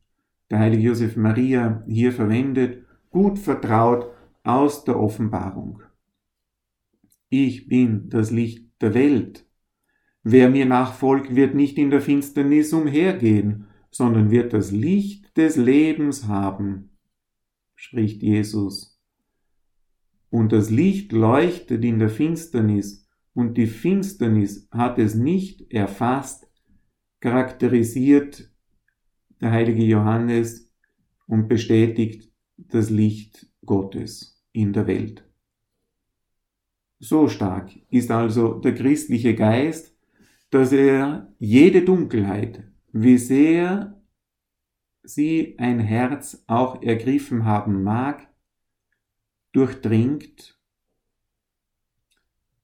der 0.50 0.60
heilige 0.60 0.84
Josef 0.84 1.15
Maria 1.15 1.84
hier 1.88 2.12
verwendet, 2.12 2.86
gut 3.10 3.39
vertraut 3.39 4.12
aus 4.44 4.84
der 4.84 5.00
Offenbarung. 5.00 5.82
Ich 7.29 7.67
bin 7.67 8.10
das 8.10 8.32
Licht 8.32 8.82
der 8.82 8.94
Welt. 8.94 9.46
Wer 10.29 10.50
mir 10.50 10.65
nachfolgt, 10.65 11.38
wird 11.38 11.55
nicht 11.55 11.77
in 11.77 11.89
der 11.89 12.01
Finsternis 12.01 12.74
umhergehen, 12.74 13.67
sondern 13.91 14.29
wird 14.29 14.51
das 14.51 14.72
Licht 14.72 15.38
des 15.38 15.55
Lebens 15.55 16.27
haben, 16.27 16.89
spricht 17.75 18.22
Jesus. 18.22 19.01
Und 20.29 20.51
das 20.51 20.69
Licht 20.69 21.13
leuchtet 21.13 21.86
in 21.86 21.98
der 22.00 22.10
Finsternis, 22.10 23.07
und 23.34 23.57
die 23.57 23.67
Finsternis 23.67 24.67
hat 24.69 25.00
es 25.00 25.15
nicht 25.15 25.72
erfasst, 25.72 26.51
charakterisiert 27.22 28.51
der 29.39 29.51
heilige 29.51 29.86
Johannes 29.86 30.69
und 31.27 31.48
bestätigt 31.48 32.29
das 32.57 32.89
Licht 32.89 33.48
Gottes 33.65 34.43
in 34.51 34.74
der 34.74 34.88
Welt. 34.88 35.25
So 37.00 37.29
stark 37.29 37.72
ist 37.89 38.12
also 38.12 38.55
der 38.55 38.75
christliche 38.75 39.34
Geist, 39.34 39.96
dass 40.49 40.71
er 40.71 41.33
jede 41.39 41.83
Dunkelheit, 41.83 42.63
wie 42.91 43.17
sehr 43.17 44.01
sie 45.03 45.57
ein 45.59 45.79
Herz 45.79 46.43
auch 46.47 46.81
ergriffen 46.81 47.45
haben 47.45 47.83
mag, 47.83 48.27
durchdringt, 49.51 50.59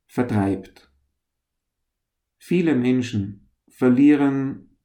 vertreibt. 0.07 0.91
Viele 2.37 2.75
Menschen 2.75 3.49
verlieren 3.69 4.77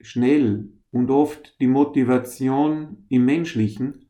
schnell 0.00 0.72
und 0.90 1.10
oft 1.10 1.60
die 1.60 1.66
Motivation 1.66 3.04
im 3.08 3.24
Menschlichen, 3.24 4.06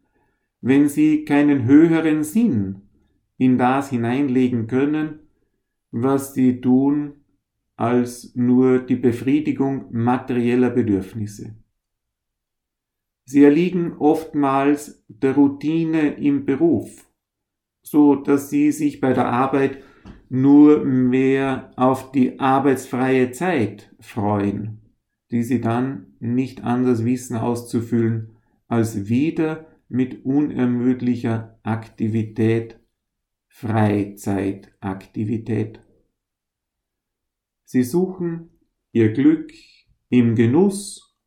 wenn 0.60 0.88
sie 0.88 1.24
keinen 1.24 1.64
höheren 1.64 2.22
Sinn 2.22 2.82
in 3.36 3.58
das 3.58 3.90
hineinlegen 3.90 4.66
können, 4.66 5.20
was 5.90 6.34
sie 6.34 6.60
tun, 6.60 7.23
als 7.76 8.34
nur 8.34 8.80
die 8.80 8.96
Befriedigung 8.96 9.86
materieller 9.90 10.70
Bedürfnisse. 10.70 11.54
Sie 13.24 13.42
erliegen 13.42 13.94
oftmals 13.98 15.04
der 15.08 15.34
Routine 15.34 16.14
im 16.14 16.44
Beruf, 16.44 17.10
so 17.82 18.16
dass 18.16 18.50
sie 18.50 18.70
sich 18.70 19.00
bei 19.00 19.12
der 19.12 19.28
Arbeit 19.28 19.82
nur 20.28 20.84
mehr 20.84 21.70
auf 21.76 22.12
die 22.12 22.38
arbeitsfreie 22.38 23.32
Zeit 23.32 23.94
freuen, 24.00 24.80
die 25.30 25.42
sie 25.42 25.60
dann 25.60 26.14
nicht 26.20 26.64
anders 26.64 27.04
wissen 27.04 27.36
auszufüllen, 27.36 28.36
als 28.68 29.08
wieder 29.08 29.66
mit 29.88 30.24
unermüdlicher 30.24 31.58
Aktivität, 31.62 32.78
Freizeitaktivität. 33.48 35.80
Sie 37.74 37.82
suchen 37.82 38.50
ihr 38.92 39.12
Glück 39.12 39.52
im 40.08 40.36
Genuss 40.36 41.18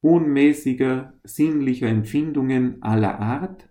unmäßiger 0.00 1.12
sinnlicher 1.22 1.86
Empfindungen 1.86 2.82
aller 2.82 3.20
Art, 3.20 3.68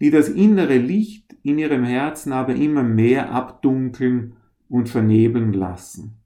die 0.00 0.12
das 0.12 0.28
innere 0.28 0.78
Licht 0.78 1.34
in 1.42 1.58
ihrem 1.58 1.82
Herzen 1.82 2.32
aber 2.32 2.54
immer 2.54 2.84
mehr 2.84 3.32
abdunkeln 3.32 4.36
und 4.68 4.88
vernebeln 4.90 5.52
lassen. 5.52 6.20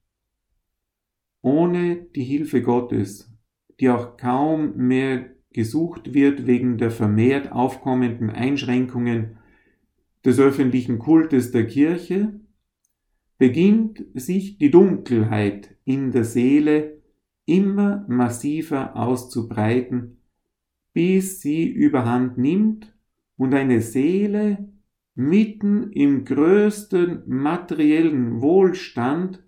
Ohne 1.40 1.96
die 2.14 2.24
Hilfe 2.24 2.60
Gottes, 2.60 3.32
die 3.80 3.88
auch 3.88 4.18
kaum 4.18 4.76
mehr 4.76 5.30
gesucht 5.54 6.12
wird 6.12 6.46
wegen 6.46 6.76
der 6.76 6.90
vermehrt 6.90 7.50
aufkommenden 7.50 8.28
Einschränkungen 8.28 9.38
des 10.22 10.38
öffentlichen 10.38 10.98
Kultes 10.98 11.50
der 11.50 11.66
Kirche, 11.66 12.41
beginnt 13.42 14.04
sich 14.14 14.56
die 14.58 14.70
Dunkelheit 14.70 15.76
in 15.82 16.12
der 16.12 16.22
Seele 16.22 17.02
immer 17.44 18.06
massiver 18.06 18.94
auszubreiten, 18.94 20.22
bis 20.92 21.40
sie 21.40 21.68
überhand 21.68 22.38
nimmt 22.38 22.96
und 23.36 23.52
eine 23.52 23.80
Seele 23.80 24.72
mitten 25.16 25.90
im 25.90 26.24
größten 26.24 27.24
materiellen 27.26 28.40
Wohlstand 28.40 29.42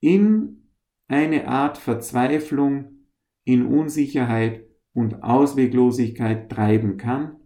in 0.00 0.70
eine 1.06 1.46
Art 1.46 1.76
Verzweiflung, 1.76 3.04
in 3.44 3.66
Unsicherheit 3.66 4.64
und 4.94 5.22
Ausweglosigkeit 5.22 6.50
treiben 6.50 6.96
kann, 6.96 7.36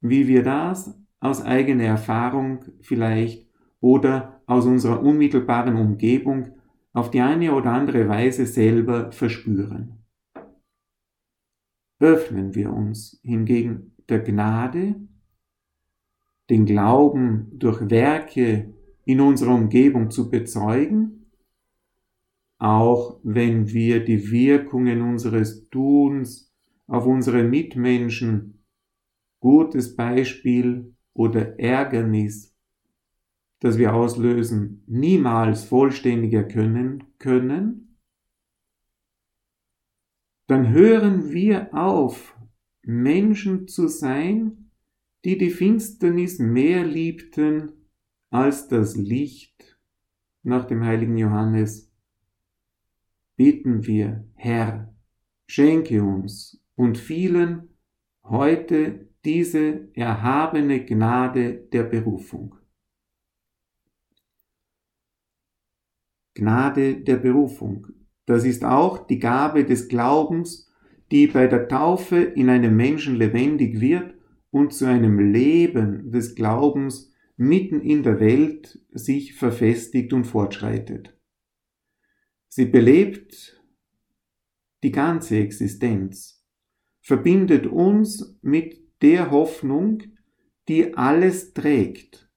wie 0.00 0.26
wir 0.26 0.42
das 0.42 1.00
aus 1.20 1.40
eigener 1.40 1.84
Erfahrung 1.84 2.64
vielleicht 2.80 3.48
oder 3.78 4.39
aus 4.50 4.66
unserer 4.66 5.00
unmittelbaren 5.00 5.76
Umgebung 5.76 6.48
auf 6.92 7.12
die 7.12 7.20
eine 7.20 7.54
oder 7.54 7.72
andere 7.72 8.08
Weise 8.08 8.46
selber 8.46 9.12
verspüren. 9.12 10.04
Öffnen 12.00 12.52
wir 12.56 12.72
uns 12.72 13.20
hingegen 13.22 13.94
der 14.08 14.18
Gnade, 14.18 14.96
den 16.48 16.66
Glauben 16.66 17.46
durch 17.52 17.90
Werke 17.90 18.74
in 19.04 19.20
unserer 19.20 19.54
Umgebung 19.54 20.10
zu 20.10 20.28
bezeugen, 20.28 21.30
auch 22.58 23.20
wenn 23.22 23.72
wir 23.72 24.04
die 24.04 24.32
Wirkungen 24.32 25.00
unseres 25.02 25.68
Tuns 25.68 26.52
auf 26.88 27.06
unsere 27.06 27.44
Mitmenschen, 27.44 28.64
gutes 29.38 29.94
Beispiel 29.94 30.92
oder 31.14 31.56
Ärgernis 31.60 32.49
das 33.60 33.78
wir 33.78 33.94
auslösen, 33.94 34.82
niemals 34.86 35.64
vollständig 35.64 36.32
erkennen 36.32 37.04
können, 37.18 37.98
dann 40.46 40.70
hören 40.70 41.30
wir 41.30 41.72
auf, 41.74 42.36
Menschen 42.82 43.68
zu 43.68 43.86
sein, 43.86 44.70
die 45.24 45.38
die 45.38 45.50
Finsternis 45.50 46.38
mehr 46.38 46.84
liebten 46.84 47.72
als 48.30 48.68
das 48.68 48.96
Licht. 48.96 49.78
Nach 50.42 50.64
dem 50.64 50.84
heiligen 50.84 51.18
Johannes 51.18 51.92
bitten 53.36 53.86
wir, 53.86 54.26
Herr, 54.34 54.94
schenke 55.46 56.02
uns 56.02 56.62
und 56.74 56.96
vielen 56.96 57.68
heute 58.24 59.08
diese 59.24 59.90
erhabene 59.94 60.84
Gnade 60.84 61.54
der 61.72 61.84
Berufung. 61.84 62.59
Gnade 66.34 67.00
der 67.00 67.16
Berufung. 67.16 67.86
Das 68.26 68.44
ist 68.44 68.64
auch 68.64 69.06
die 69.06 69.18
Gabe 69.18 69.64
des 69.64 69.88
Glaubens, 69.88 70.70
die 71.10 71.26
bei 71.26 71.46
der 71.46 71.68
Taufe 71.68 72.18
in 72.18 72.48
einem 72.48 72.76
Menschen 72.76 73.16
lebendig 73.16 73.80
wird 73.80 74.14
und 74.50 74.72
zu 74.72 74.86
einem 74.86 75.18
Leben 75.18 76.10
des 76.10 76.34
Glaubens 76.34 77.12
mitten 77.36 77.80
in 77.80 78.02
der 78.02 78.20
Welt 78.20 78.78
sich 78.92 79.34
verfestigt 79.34 80.12
und 80.12 80.24
fortschreitet. 80.24 81.16
Sie 82.48 82.66
belebt 82.66 83.60
die 84.82 84.92
ganze 84.92 85.38
Existenz, 85.38 86.44
verbindet 87.00 87.66
uns 87.66 88.38
mit 88.42 88.78
der 89.02 89.30
Hoffnung, 89.30 90.02
die 90.68 90.94
alles 90.96 91.54
trägt 91.54 92.29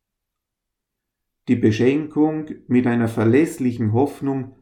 die 1.48 1.56
Beschenkung 1.56 2.46
mit 2.68 2.88
einer 2.88 3.08
verlässlichen 3.08 3.94
Hoffnung 3.94 4.56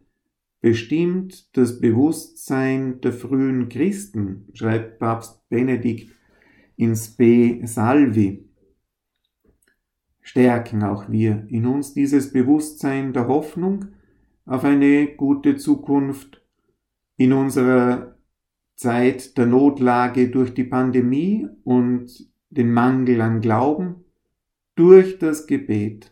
bestimmt 0.62 1.56
das 1.58 1.80
Bewusstsein 1.80 3.02
der 3.02 3.14
frühen 3.14 3.70
Christen, 3.70 4.48
schreibt 4.54 5.00
Papst 5.00 5.48
Benedikt 5.50 6.12
in 6.76 6.96
Spe 6.96 7.62
Salvi. 7.66 8.48
Stärken 10.22 10.84
auch 10.84 11.10
wir 11.10 11.46
in 11.50 11.66
uns 11.66 11.94
dieses 11.94 12.32
Bewusstsein 12.32 13.12
der 13.14 13.28
Hoffnung 13.28 13.88
auf 14.46 14.64
eine 14.64 15.08
gute 15.16 15.58
Zukunft 15.58 16.44
in 17.18 17.34
unserer 17.34 18.18
Zeit 18.76 19.38
der 19.38 19.46
Notlage 19.46 20.30
durch 20.30 20.54
die 20.54 20.64
Pandemie 20.64 21.48
und 21.64 22.32
den 22.50 22.72
Mangel 22.72 23.22
an 23.22 23.42
Glauben 23.42 24.06
durch 24.76 25.20
das 25.20 25.48
Gebet. 25.48 26.11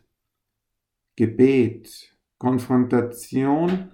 Gebet, 1.19 2.15
Konfrontation 2.37 3.91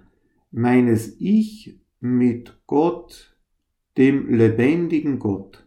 meines 0.52 1.20
Ich 1.20 1.76
mit 1.98 2.56
Gott, 2.68 3.36
dem 3.96 4.32
lebendigen 4.32 5.18
Gott. 5.18 5.66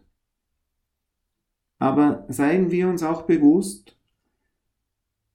Aber 1.78 2.24
seien 2.30 2.70
wir 2.70 2.88
uns 2.88 3.02
auch 3.02 3.26
bewusst, 3.26 3.98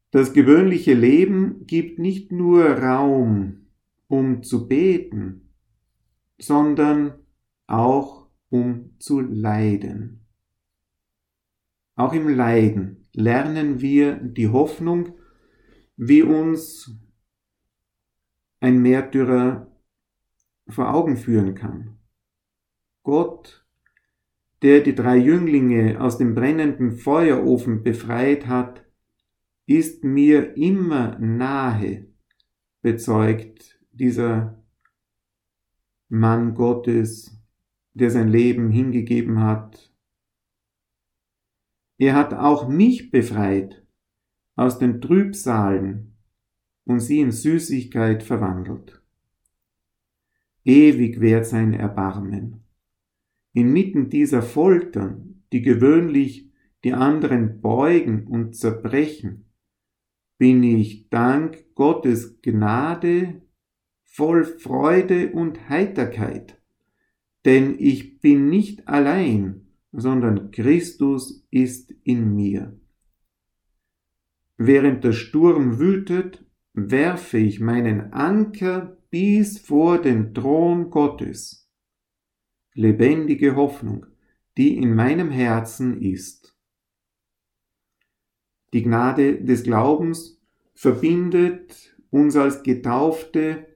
das 0.09 0.33
gewöhnliche 0.33 0.95
Leben 0.95 1.67
gibt 1.67 1.99
nicht 1.99 2.31
nur 2.31 2.71
Raum, 2.71 3.67
um 4.07 4.41
zu 4.41 4.67
beten, 4.67 5.51
sondern 6.39 7.19
auch 7.67 8.29
um 8.49 8.95
zu 8.97 9.19
leiden. 9.21 10.25
Auch 11.93 12.13
im 12.13 12.27
Leiden 12.27 13.05
lernen 13.13 13.79
wir 13.79 14.15
die 14.15 14.47
Hoffnung, 14.47 15.19
wie 15.97 16.23
uns 16.23 16.91
ein 18.59 18.81
Märtyrer 18.81 19.71
vor 20.67 20.93
Augen 20.93 21.17
führen 21.17 21.55
kann. 21.55 21.99
Gott, 23.03 23.65
der 24.61 24.81
die 24.81 24.95
drei 24.95 25.17
Jünglinge 25.17 26.01
aus 26.01 26.17
dem 26.17 26.33
brennenden 26.33 26.91
Feuerofen 26.91 27.83
befreit 27.83 28.47
hat, 28.47 28.83
ist 29.67 30.03
mir 30.03 30.57
immer 30.57 31.17
nahe, 31.19 32.07
bezeugt 32.81 33.79
dieser 33.91 34.63
Mann 36.09 36.55
Gottes, 36.55 37.39
der 37.93 38.11
sein 38.11 38.27
Leben 38.27 38.69
hingegeben 38.69 39.39
hat. 39.39 39.91
Er 41.97 42.15
hat 42.15 42.33
auch 42.33 42.67
mich 42.67 43.11
befreit 43.11 43.84
aus 44.55 44.79
den 44.79 45.01
Trübsalen 45.01 46.15
und 46.85 46.99
sie 46.99 47.19
in 47.19 47.31
Süßigkeit 47.31 48.23
verwandelt. 48.23 49.01
Ewig 50.63 51.19
währt 51.19 51.45
sein 51.45 51.73
Erbarmen. 51.73 52.63
Inmitten 53.53 54.09
dieser 54.09 54.41
Foltern, 54.41 55.43
die 55.51 55.61
gewöhnlich 55.61 56.51
die 56.83 56.93
anderen 56.93 57.61
beugen 57.61 58.27
und 58.27 58.55
zerbrechen, 58.55 59.45
bin 60.37 60.63
ich 60.63 61.09
dank 61.09 61.73
Gottes 61.75 62.41
Gnade 62.41 63.41
voll 64.03 64.43
Freude 64.43 65.31
und 65.31 65.69
Heiterkeit, 65.69 66.61
denn 67.45 67.75
ich 67.79 68.19
bin 68.19 68.49
nicht 68.49 68.87
allein, 68.87 69.67
sondern 69.91 70.51
Christus 70.51 71.45
ist 71.51 71.91
in 72.03 72.35
mir. 72.35 72.77
Während 74.57 75.03
der 75.03 75.13
Sturm 75.13 75.79
wütet, 75.79 76.45
werfe 76.73 77.37
ich 77.37 77.59
meinen 77.59 78.13
Anker 78.13 78.97
bis 79.09 79.59
vor 79.59 80.01
den 80.01 80.33
Thron 80.33 80.89
Gottes. 80.89 81.69
Lebendige 82.73 83.55
Hoffnung, 83.55 84.05
die 84.57 84.75
in 84.77 84.95
meinem 84.95 85.29
Herzen 85.29 86.01
ist. 86.01 86.57
Die 88.73 88.83
Gnade 88.83 89.41
des 89.43 89.63
Glaubens 89.63 90.41
verbindet 90.73 91.95
uns 92.09 92.35
als 92.35 92.63
Getaufte 92.63 93.67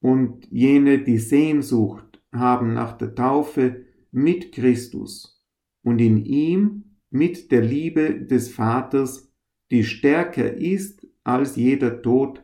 und 0.00 0.46
jene, 0.50 1.02
die 1.02 1.18
Sehnsucht 1.18 2.22
haben 2.32 2.72
nach 2.72 2.96
der 2.96 3.14
Taufe 3.14 3.84
mit 4.10 4.52
Christus 4.52 5.44
und 5.82 5.98
in 6.00 6.24
ihm 6.24 6.96
mit 7.10 7.50
der 7.52 7.60
Liebe 7.60 8.24
des 8.24 8.50
Vaters, 8.50 9.29
die 9.70 9.84
stärker 9.84 10.52
ist 10.54 11.06
als 11.24 11.56
jeder 11.56 12.02
Tod, 12.02 12.42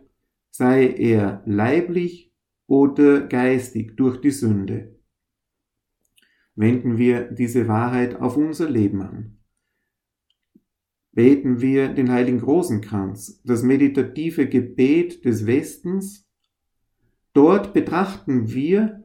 sei 0.50 0.88
er 0.88 1.42
leiblich 1.44 2.32
oder 2.66 3.26
geistig 3.26 3.96
durch 3.96 4.20
die 4.20 4.30
Sünde. 4.30 4.98
Wenden 6.54 6.96
wir 6.98 7.30
diese 7.30 7.68
Wahrheit 7.68 8.16
auf 8.16 8.36
unser 8.36 8.70
Leben 8.70 9.02
an. 9.02 9.38
Beten 11.12 11.60
wir 11.60 11.88
den 11.88 12.10
heiligen 12.10 12.40
Rosenkranz, 12.40 13.42
das 13.44 13.62
meditative 13.62 14.48
Gebet 14.48 15.24
des 15.24 15.46
Westens. 15.46 16.28
Dort 17.32 17.72
betrachten 17.72 18.52
wir 18.52 19.04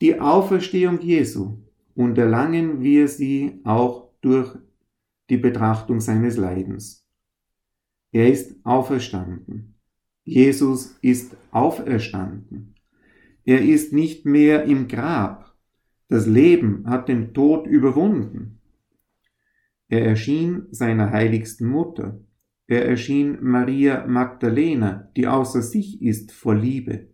die 0.00 0.20
Auferstehung 0.20 1.00
Jesu 1.00 1.62
und 1.94 2.16
erlangen 2.16 2.80
wir 2.82 3.08
sie 3.08 3.60
auch 3.64 4.12
durch 4.20 4.56
die 5.30 5.36
Betrachtung 5.36 6.00
seines 6.00 6.36
Leidens. 6.36 7.07
Er 8.12 8.30
ist 8.30 8.56
auferstanden. 8.64 9.74
Jesus 10.24 10.98
ist 11.02 11.36
auferstanden. 11.50 12.74
Er 13.44 13.62
ist 13.62 13.92
nicht 13.92 14.24
mehr 14.24 14.64
im 14.64 14.88
Grab. 14.88 15.54
Das 16.08 16.26
Leben 16.26 16.88
hat 16.88 17.08
den 17.08 17.34
Tod 17.34 17.66
überwunden. 17.66 18.60
Er 19.88 20.04
erschien 20.04 20.66
seiner 20.70 21.10
heiligsten 21.10 21.68
Mutter. 21.68 22.20
Er 22.66 22.86
erschien 22.86 23.38
Maria 23.40 24.06
Magdalena, 24.06 25.10
die 25.16 25.26
außer 25.26 25.62
sich 25.62 26.02
ist 26.02 26.32
vor 26.32 26.54
Liebe, 26.54 27.08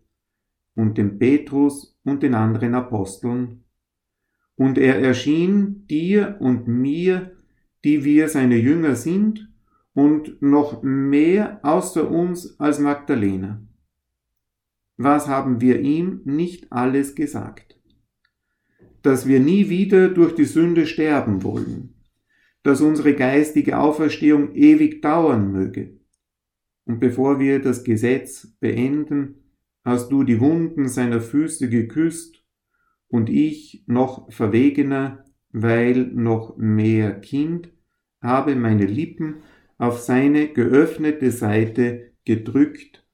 und 0.74 0.98
dem 0.98 1.18
Petrus 1.18 1.96
und 2.02 2.24
den 2.24 2.34
anderen 2.34 2.74
Aposteln. 2.74 3.64
Und 4.56 4.78
er 4.78 5.00
erschien 5.00 5.86
dir 5.86 6.36
und 6.40 6.66
mir, 6.66 7.36
die 7.84 8.04
wir 8.04 8.28
seine 8.28 8.56
Jünger 8.56 8.96
sind 8.96 9.53
und 9.94 10.42
noch 10.42 10.82
mehr 10.82 11.60
außer 11.62 12.10
uns 12.10 12.58
als 12.58 12.78
Magdalena. 12.78 13.66
Was 14.96 15.28
haben 15.28 15.60
wir 15.60 15.80
ihm 15.80 16.20
nicht 16.24 16.70
alles 16.70 17.14
gesagt? 17.14 17.80
Dass 19.02 19.26
wir 19.26 19.40
nie 19.40 19.68
wieder 19.68 20.08
durch 20.08 20.34
die 20.34 20.44
Sünde 20.44 20.86
sterben 20.86 21.42
wollen, 21.42 21.94
dass 22.62 22.80
unsere 22.80 23.14
geistige 23.14 23.78
Auferstehung 23.78 24.54
ewig 24.54 25.02
dauern 25.02 25.52
möge. 25.52 25.98
Und 26.86 27.00
bevor 27.00 27.38
wir 27.38 27.60
das 27.60 27.84
Gesetz 27.84 28.56
beenden, 28.60 29.44
hast 29.84 30.10
du 30.10 30.22
die 30.22 30.40
Wunden 30.40 30.88
seiner 30.88 31.20
Füße 31.20 31.68
geküsst 31.68 32.44
und 33.08 33.30
ich 33.30 33.84
noch 33.86 34.32
verwegener, 34.32 35.24
weil 35.50 36.06
noch 36.06 36.56
mehr 36.56 37.20
Kind, 37.20 37.70
habe 38.20 38.56
meine 38.56 38.86
Lippen 38.86 39.42
auf 39.78 40.00
seine 40.00 40.48
geöffnete 40.48 41.30
Seite 41.30 42.12
gedrückt, 42.24 43.04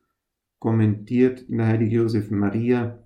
kommentiert 0.59 1.44
der 1.49 1.66
heilige 1.66 1.96
Josef 1.96 2.31
Maria 2.31 3.03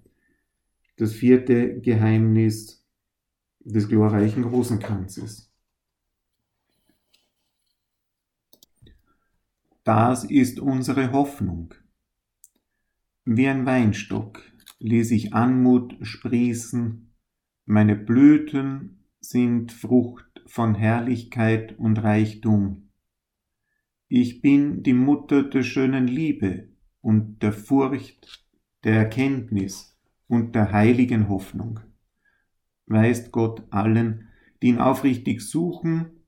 das 0.96 1.12
vierte 1.12 1.80
Geheimnis 1.80 2.84
des 3.60 3.88
glorreichen 3.88 4.44
Rosenkranzes. 4.44 5.50
Das 9.82 10.24
ist 10.24 10.60
unsere 10.60 11.12
Hoffnung. 11.12 11.74
Wie 13.24 13.48
ein 13.48 13.66
Weinstock 13.66 14.42
ließ 14.78 15.10
ich 15.10 15.34
Anmut 15.34 15.96
sprießen, 16.00 17.14
meine 17.66 17.96
Blüten 17.96 19.04
sind 19.20 19.72
Frucht 19.72 20.42
von 20.46 20.74
Herrlichkeit 20.74 21.78
und 21.78 22.02
Reichtum. 22.02 22.90
Ich 24.08 24.42
bin 24.42 24.82
die 24.82 24.92
Mutter 24.92 25.42
der 25.42 25.62
schönen 25.62 26.06
Liebe 26.06 26.68
und 27.00 27.42
der 27.42 27.52
Furcht, 27.52 28.46
der 28.84 28.96
Erkenntnis 28.96 29.98
und 30.26 30.54
der 30.54 30.72
heiligen 30.72 31.28
Hoffnung. 31.28 31.80
Weist 32.86 33.32
Gott 33.32 33.62
allen, 33.70 34.28
die 34.62 34.68
ihn 34.68 34.78
aufrichtig 34.78 35.40
suchen, 35.40 36.26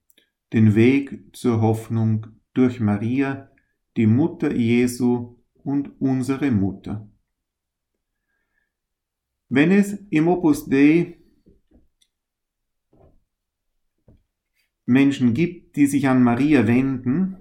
den 0.53 0.75
Weg 0.75 1.37
zur 1.37 1.61
Hoffnung 1.61 2.27
durch 2.55 2.81
Maria, 2.81 3.51
die 3.97 4.07
Mutter 4.07 4.55
Jesu 4.55 5.37
und 5.63 6.01
unsere 6.01 6.51
Mutter. 6.51 7.11
Wenn 9.49 9.71
es 9.71 9.93
im 10.11 10.29
Opus 10.29 10.67
Dei 10.69 11.19
Menschen 14.87 15.35
gibt, 15.35 15.77
die 15.77 15.87
sich 15.87 16.09
an 16.09 16.23
Maria 16.23 16.67
wenden, 16.67 17.37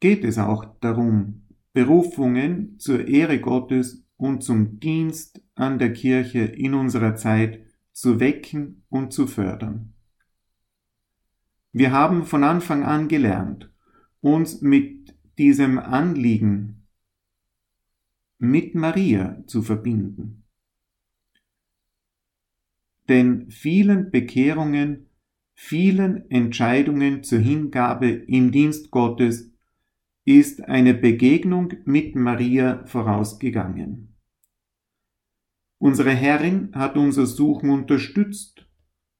geht 0.00 0.24
es 0.24 0.38
auch 0.38 0.64
darum, 0.80 1.46
Berufungen 1.72 2.78
zur 2.78 3.06
Ehre 3.06 3.40
Gottes 3.40 4.04
und 4.16 4.42
zum 4.42 4.80
Dienst 4.80 5.42
an 5.54 5.78
der 5.78 5.92
Kirche 5.92 6.40
in 6.40 6.74
unserer 6.74 7.16
Zeit 7.16 7.60
zu 7.92 8.20
wecken 8.20 8.84
und 8.88 9.12
zu 9.12 9.26
fördern. 9.26 9.94
Wir 11.72 11.92
haben 11.92 12.24
von 12.24 12.44
Anfang 12.44 12.84
an 12.84 13.08
gelernt, 13.08 13.70
uns 14.20 14.62
mit 14.62 15.14
diesem 15.38 15.78
Anliegen 15.78 16.86
mit 18.38 18.74
Maria 18.74 19.42
zu 19.46 19.62
verbinden. 19.62 20.44
Denn 23.08 23.50
vielen 23.50 24.10
Bekehrungen, 24.10 25.06
vielen 25.54 26.30
Entscheidungen 26.30 27.22
zur 27.22 27.38
Hingabe 27.38 28.08
im 28.08 28.50
Dienst 28.50 28.90
Gottes 28.90 29.52
ist 30.26 30.64
eine 30.64 30.92
Begegnung 30.92 31.72
mit 31.84 32.16
Maria 32.16 32.84
vorausgegangen. 32.84 34.16
Unsere 35.78 36.10
Herrin 36.10 36.70
hat 36.74 36.96
unser 36.96 37.26
Suchen 37.26 37.70
unterstützt, 37.70 38.66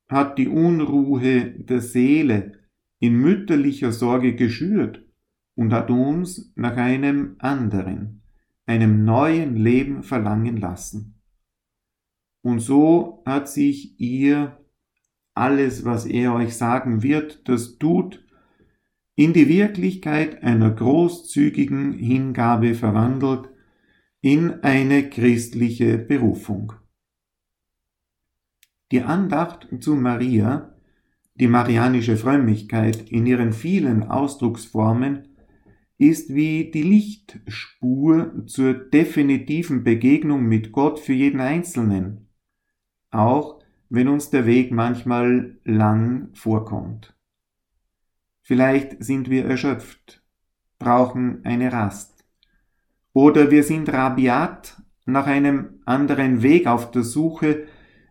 hat 0.08 0.36
die 0.36 0.48
Unruhe 0.48 1.50
der 1.50 1.80
Seele 1.80 2.58
in 2.98 3.14
mütterlicher 3.14 3.92
Sorge 3.92 4.34
geschürt 4.34 5.06
und 5.54 5.72
hat 5.72 5.90
uns 5.90 6.52
nach 6.56 6.76
einem 6.76 7.36
anderen, 7.38 8.22
einem 8.66 9.04
neuen 9.04 9.54
Leben 9.54 10.02
verlangen 10.02 10.56
lassen. 10.56 11.22
Und 12.42 12.58
so 12.60 13.22
hat 13.24 13.48
sich 13.48 14.00
ihr 14.00 14.60
alles, 15.34 15.84
was 15.84 16.04
er 16.04 16.34
euch 16.34 16.56
sagen 16.56 17.04
wird, 17.04 17.48
das 17.48 17.78
tut, 17.78 18.25
in 19.16 19.32
die 19.32 19.48
Wirklichkeit 19.48 20.42
einer 20.42 20.70
großzügigen 20.70 21.94
Hingabe 21.94 22.74
verwandelt, 22.74 23.48
in 24.20 24.62
eine 24.62 25.08
christliche 25.08 25.96
Berufung. 25.98 26.74
Die 28.92 29.00
Andacht 29.00 29.68
zu 29.80 29.96
Maria, 29.96 30.74
die 31.34 31.48
marianische 31.48 32.16
Frömmigkeit 32.16 33.10
in 33.10 33.26
ihren 33.26 33.52
vielen 33.52 34.04
Ausdrucksformen, 34.04 35.28
ist 35.98 36.34
wie 36.34 36.70
die 36.70 36.82
Lichtspur 36.82 38.44
zur 38.46 38.74
definitiven 38.74 39.82
Begegnung 39.82 40.44
mit 40.44 40.72
Gott 40.72 41.00
für 41.00 41.14
jeden 41.14 41.40
Einzelnen, 41.40 42.28
auch 43.10 43.62
wenn 43.88 44.08
uns 44.08 44.28
der 44.28 44.44
Weg 44.44 44.72
manchmal 44.72 45.58
lang 45.64 46.28
vorkommt. 46.34 47.15
Vielleicht 48.46 49.02
sind 49.02 49.28
wir 49.28 49.44
erschöpft, 49.44 50.22
brauchen 50.78 51.44
eine 51.44 51.72
Rast. 51.72 52.24
Oder 53.12 53.50
wir 53.50 53.64
sind 53.64 53.92
rabiat 53.92 54.80
nach 55.04 55.26
einem 55.26 55.80
anderen 55.84 56.42
Weg 56.42 56.68
auf 56.68 56.92
der 56.92 57.02
Suche, 57.02 57.66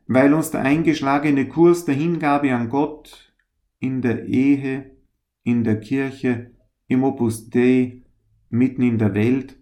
weil 0.08 0.34
uns 0.34 0.52
der 0.52 0.60
eingeschlagene 0.60 1.48
Kurs 1.48 1.86
der 1.86 1.96
Hingabe 1.96 2.54
an 2.54 2.68
Gott 2.68 3.34
in 3.80 4.02
der 4.02 4.26
Ehe, 4.26 4.98
in 5.44 5.64
der 5.64 5.80
Kirche, 5.80 6.52
im 6.88 7.06
Opus 7.06 7.50
Dei, 7.50 8.02
mitten 8.50 8.82
in 8.82 8.98
der 8.98 9.14
Welt, 9.14 9.58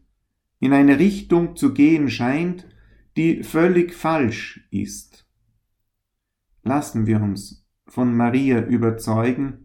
in 0.60 0.74
eine 0.74 0.98
Richtung 0.98 1.56
zu 1.56 1.76
gehen 1.76 2.10
scheint, 2.10 2.68
die 3.16 3.44
völlig 3.44 3.94
falsch 3.94 4.68
ist. 4.72 5.30
Lassen 6.64 7.06
wir 7.06 7.22
uns 7.22 7.64
von 7.86 8.18
Maria 8.18 8.66
überzeugen, 8.66 9.62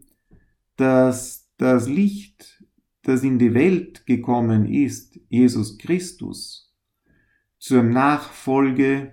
dass 0.78 1.50
das 1.56 1.88
Licht, 1.88 2.64
das 3.02 3.22
in 3.22 3.38
die 3.38 3.52
Welt 3.52 4.06
gekommen 4.06 4.64
ist, 4.64 5.20
Jesus 5.28 5.76
Christus, 5.76 6.72
zur 7.58 7.82
Nachfolge 7.82 9.12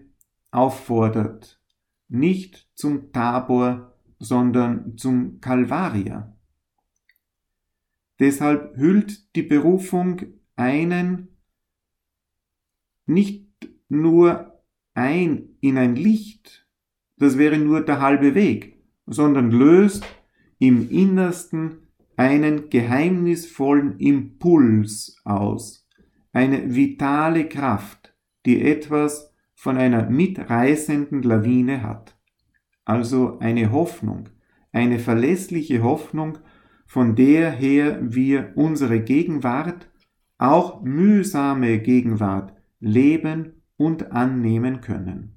auffordert, 0.51 1.59
nicht 2.07 2.69
zum 2.75 3.11
Tabor, 3.11 3.97
sondern 4.19 4.95
zum 4.97 5.41
Kalvarier. 5.41 6.35
Deshalb 8.19 8.77
hüllt 8.77 9.35
die 9.35 9.43
Berufung 9.43 10.21
einen 10.55 11.29
nicht 13.07 13.49
nur 13.89 14.61
ein 14.93 15.57
in 15.61 15.79
ein 15.79 15.95
Licht, 15.95 16.67
das 17.17 17.37
wäre 17.39 17.57
nur 17.57 17.81
der 17.81 18.01
halbe 18.01 18.35
Weg, 18.35 18.83
sondern 19.07 19.49
löst 19.49 20.05
im 20.59 20.89
Innersten 20.89 21.79
einen 22.17 22.69
geheimnisvollen 22.69 23.99
Impuls 23.99 25.17
aus, 25.23 25.87
eine 26.31 26.75
vitale 26.75 27.47
Kraft, 27.47 28.13
die 28.45 28.61
etwas 28.61 29.33
von 29.55 29.77
einer 29.77 30.09
mitreißenden 30.09 31.23
Lawine 31.23 31.81
hat. 31.81 32.17
Also 32.85 33.39
eine 33.39 33.71
Hoffnung, 33.71 34.29
eine 34.71 34.99
verlässliche 34.99 35.81
Hoffnung, 35.81 36.37
von 36.85 37.15
der 37.15 37.51
her 37.51 37.99
wir 38.01 38.51
unsere 38.55 38.99
Gegenwart, 38.99 39.89
auch 40.37 40.83
mühsame 40.83 41.79
Gegenwart, 41.79 42.53
leben 42.79 43.63
und 43.77 44.11
annehmen 44.11 44.81
können. 44.81 45.34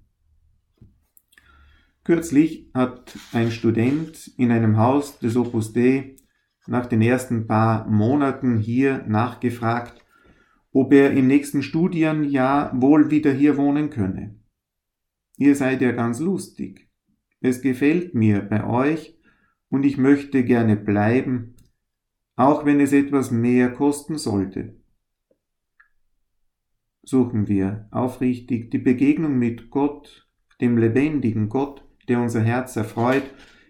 Kürzlich 2.08 2.70
hat 2.72 3.18
ein 3.34 3.50
Student 3.50 4.32
in 4.38 4.50
einem 4.50 4.78
Haus 4.78 5.18
des 5.18 5.36
Opus 5.36 5.74
Dei 5.74 6.16
nach 6.66 6.86
den 6.86 7.02
ersten 7.02 7.46
paar 7.46 7.86
Monaten 7.86 8.56
hier 8.56 9.04
nachgefragt, 9.06 10.06
ob 10.72 10.94
er 10.94 11.10
im 11.10 11.26
nächsten 11.26 11.62
Studienjahr 11.62 12.72
wohl 12.80 13.10
wieder 13.10 13.30
hier 13.30 13.58
wohnen 13.58 13.90
könne. 13.90 14.40
Ihr 15.36 15.54
seid 15.54 15.82
ja 15.82 15.92
ganz 15.92 16.18
lustig. 16.18 16.88
Es 17.42 17.60
gefällt 17.60 18.14
mir 18.14 18.40
bei 18.40 18.66
euch 18.66 19.18
und 19.68 19.84
ich 19.84 19.98
möchte 19.98 20.44
gerne 20.44 20.76
bleiben, 20.76 21.56
auch 22.36 22.64
wenn 22.64 22.80
es 22.80 22.94
etwas 22.94 23.30
mehr 23.30 23.70
kosten 23.70 24.16
sollte. 24.16 24.80
Suchen 27.02 27.48
wir 27.48 27.86
aufrichtig 27.90 28.70
die 28.70 28.78
Begegnung 28.78 29.38
mit 29.38 29.68
Gott, 29.68 30.26
dem 30.62 30.78
lebendigen 30.78 31.50
Gott, 31.50 31.84
der 32.08 32.20
unser 32.20 32.42
Herz 32.42 32.76
erfreut, 32.76 33.24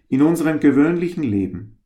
in 0.07 0.21
unserem 0.21 0.59
gewöhnlichen 0.59 1.23
Leben. 1.23 1.77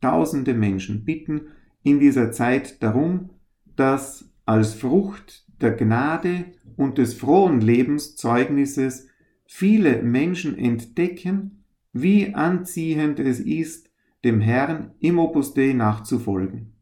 Tausende 0.00 0.54
Menschen 0.54 1.04
bitten 1.04 1.48
in 1.82 2.00
dieser 2.00 2.32
Zeit 2.32 2.82
darum, 2.82 3.30
dass 3.76 4.30
als 4.46 4.74
Frucht 4.74 5.46
der 5.60 5.72
Gnade 5.72 6.46
und 6.76 6.98
des 6.98 7.14
frohen 7.14 7.60
Lebenszeugnisses 7.60 9.08
viele 9.46 10.02
Menschen 10.02 10.56
entdecken, 10.56 11.64
wie 11.92 12.34
anziehend 12.34 13.18
es 13.20 13.40
ist, 13.40 13.90
dem 14.24 14.40
Herrn 14.40 14.92
im 15.00 15.18
Opus 15.18 15.54
Dei 15.54 15.72
nachzufolgen. 15.72 16.72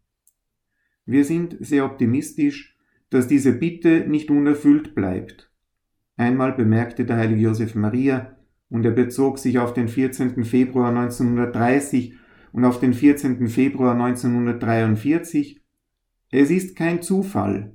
Wir 1.06 1.24
sind 1.24 1.56
sehr 1.60 1.84
optimistisch, 1.84 2.76
dass 3.10 3.26
diese 3.26 3.52
Bitte 3.52 4.04
nicht 4.06 4.30
unerfüllt 4.30 4.94
bleibt. 4.94 5.50
Einmal 6.16 6.52
bemerkte 6.52 7.04
der 7.04 7.16
heilige 7.16 7.42
Josef 7.42 7.74
Maria, 7.74 8.36
und 8.70 8.84
er 8.84 8.92
bezog 8.92 9.38
sich 9.38 9.58
auf 9.58 9.72
den 9.72 9.88
14. 9.88 10.44
Februar 10.44 10.88
1930 10.88 12.14
und 12.52 12.64
auf 12.64 12.80
den 12.80 12.92
14. 12.92 13.48
Februar 13.48 13.92
1943. 13.92 15.62
Es 16.30 16.50
ist 16.50 16.76
kein 16.76 17.02
Zufall. 17.02 17.74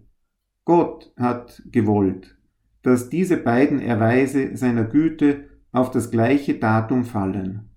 Gott 0.65 1.11
hat 1.17 1.63
gewollt, 1.71 2.37
dass 2.83 3.09
diese 3.09 3.37
beiden 3.37 3.79
Erweise 3.79 4.55
seiner 4.55 4.85
Güte 4.85 5.49
auf 5.71 5.91
das 5.91 6.11
gleiche 6.11 6.55
Datum 6.55 7.03
fallen. 7.03 7.69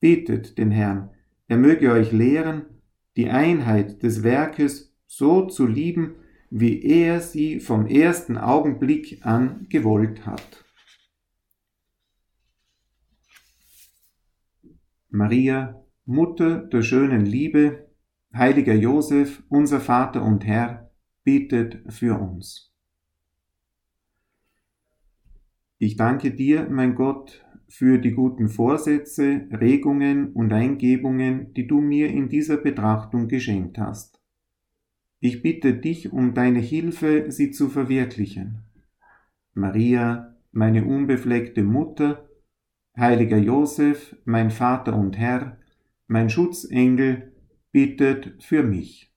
Betet 0.00 0.58
den 0.58 0.70
Herrn, 0.70 1.10
er 1.46 1.56
möge 1.56 1.92
euch 1.92 2.12
lehren, 2.12 2.62
die 3.16 3.30
Einheit 3.30 4.02
des 4.02 4.22
Werkes 4.22 4.94
so 5.06 5.46
zu 5.46 5.66
lieben, 5.66 6.16
wie 6.50 6.82
er 6.82 7.20
sie 7.20 7.60
vom 7.60 7.86
ersten 7.86 8.36
Augenblick 8.36 9.24
an 9.24 9.66
gewollt 9.68 10.26
hat. 10.26 10.63
Maria, 15.14 15.80
Mutter 16.06 16.58
der 16.58 16.82
schönen 16.82 17.24
Liebe, 17.24 17.86
heiliger 18.34 18.74
Josef, 18.74 19.44
unser 19.48 19.78
Vater 19.78 20.24
und 20.24 20.44
Herr, 20.44 20.90
betet 21.22 21.84
für 21.88 22.20
uns. 22.20 22.74
Ich 25.78 25.96
danke 25.96 26.32
dir, 26.32 26.68
mein 26.68 26.96
Gott, 26.96 27.46
für 27.68 27.98
die 27.98 28.10
guten 28.10 28.48
Vorsätze, 28.48 29.46
Regungen 29.52 30.32
und 30.32 30.52
Eingebungen, 30.52 31.54
die 31.54 31.68
du 31.68 31.80
mir 31.80 32.08
in 32.08 32.28
dieser 32.28 32.56
Betrachtung 32.56 33.28
geschenkt 33.28 33.78
hast. 33.78 34.20
Ich 35.20 35.42
bitte 35.42 35.74
dich 35.74 36.12
um 36.12 36.34
deine 36.34 36.58
Hilfe, 36.58 37.30
sie 37.30 37.52
zu 37.52 37.68
verwirklichen. 37.68 38.64
Maria, 39.52 40.34
meine 40.50 40.84
unbefleckte 40.84 41.62
Mutter, 41.62 42.28
Heiliger 42.96 43.38
Josef, 43.38 44.16
mein 44.24 44.50
Vater 44.50 44.94
und 44.94 45.18
Herr, 45.18 45.58
mein 46.06 46.30
Schutzengel, 46.30 47.32
bittet 47.72 48.42
für 48.42 48.62
mich. 48.62 49.13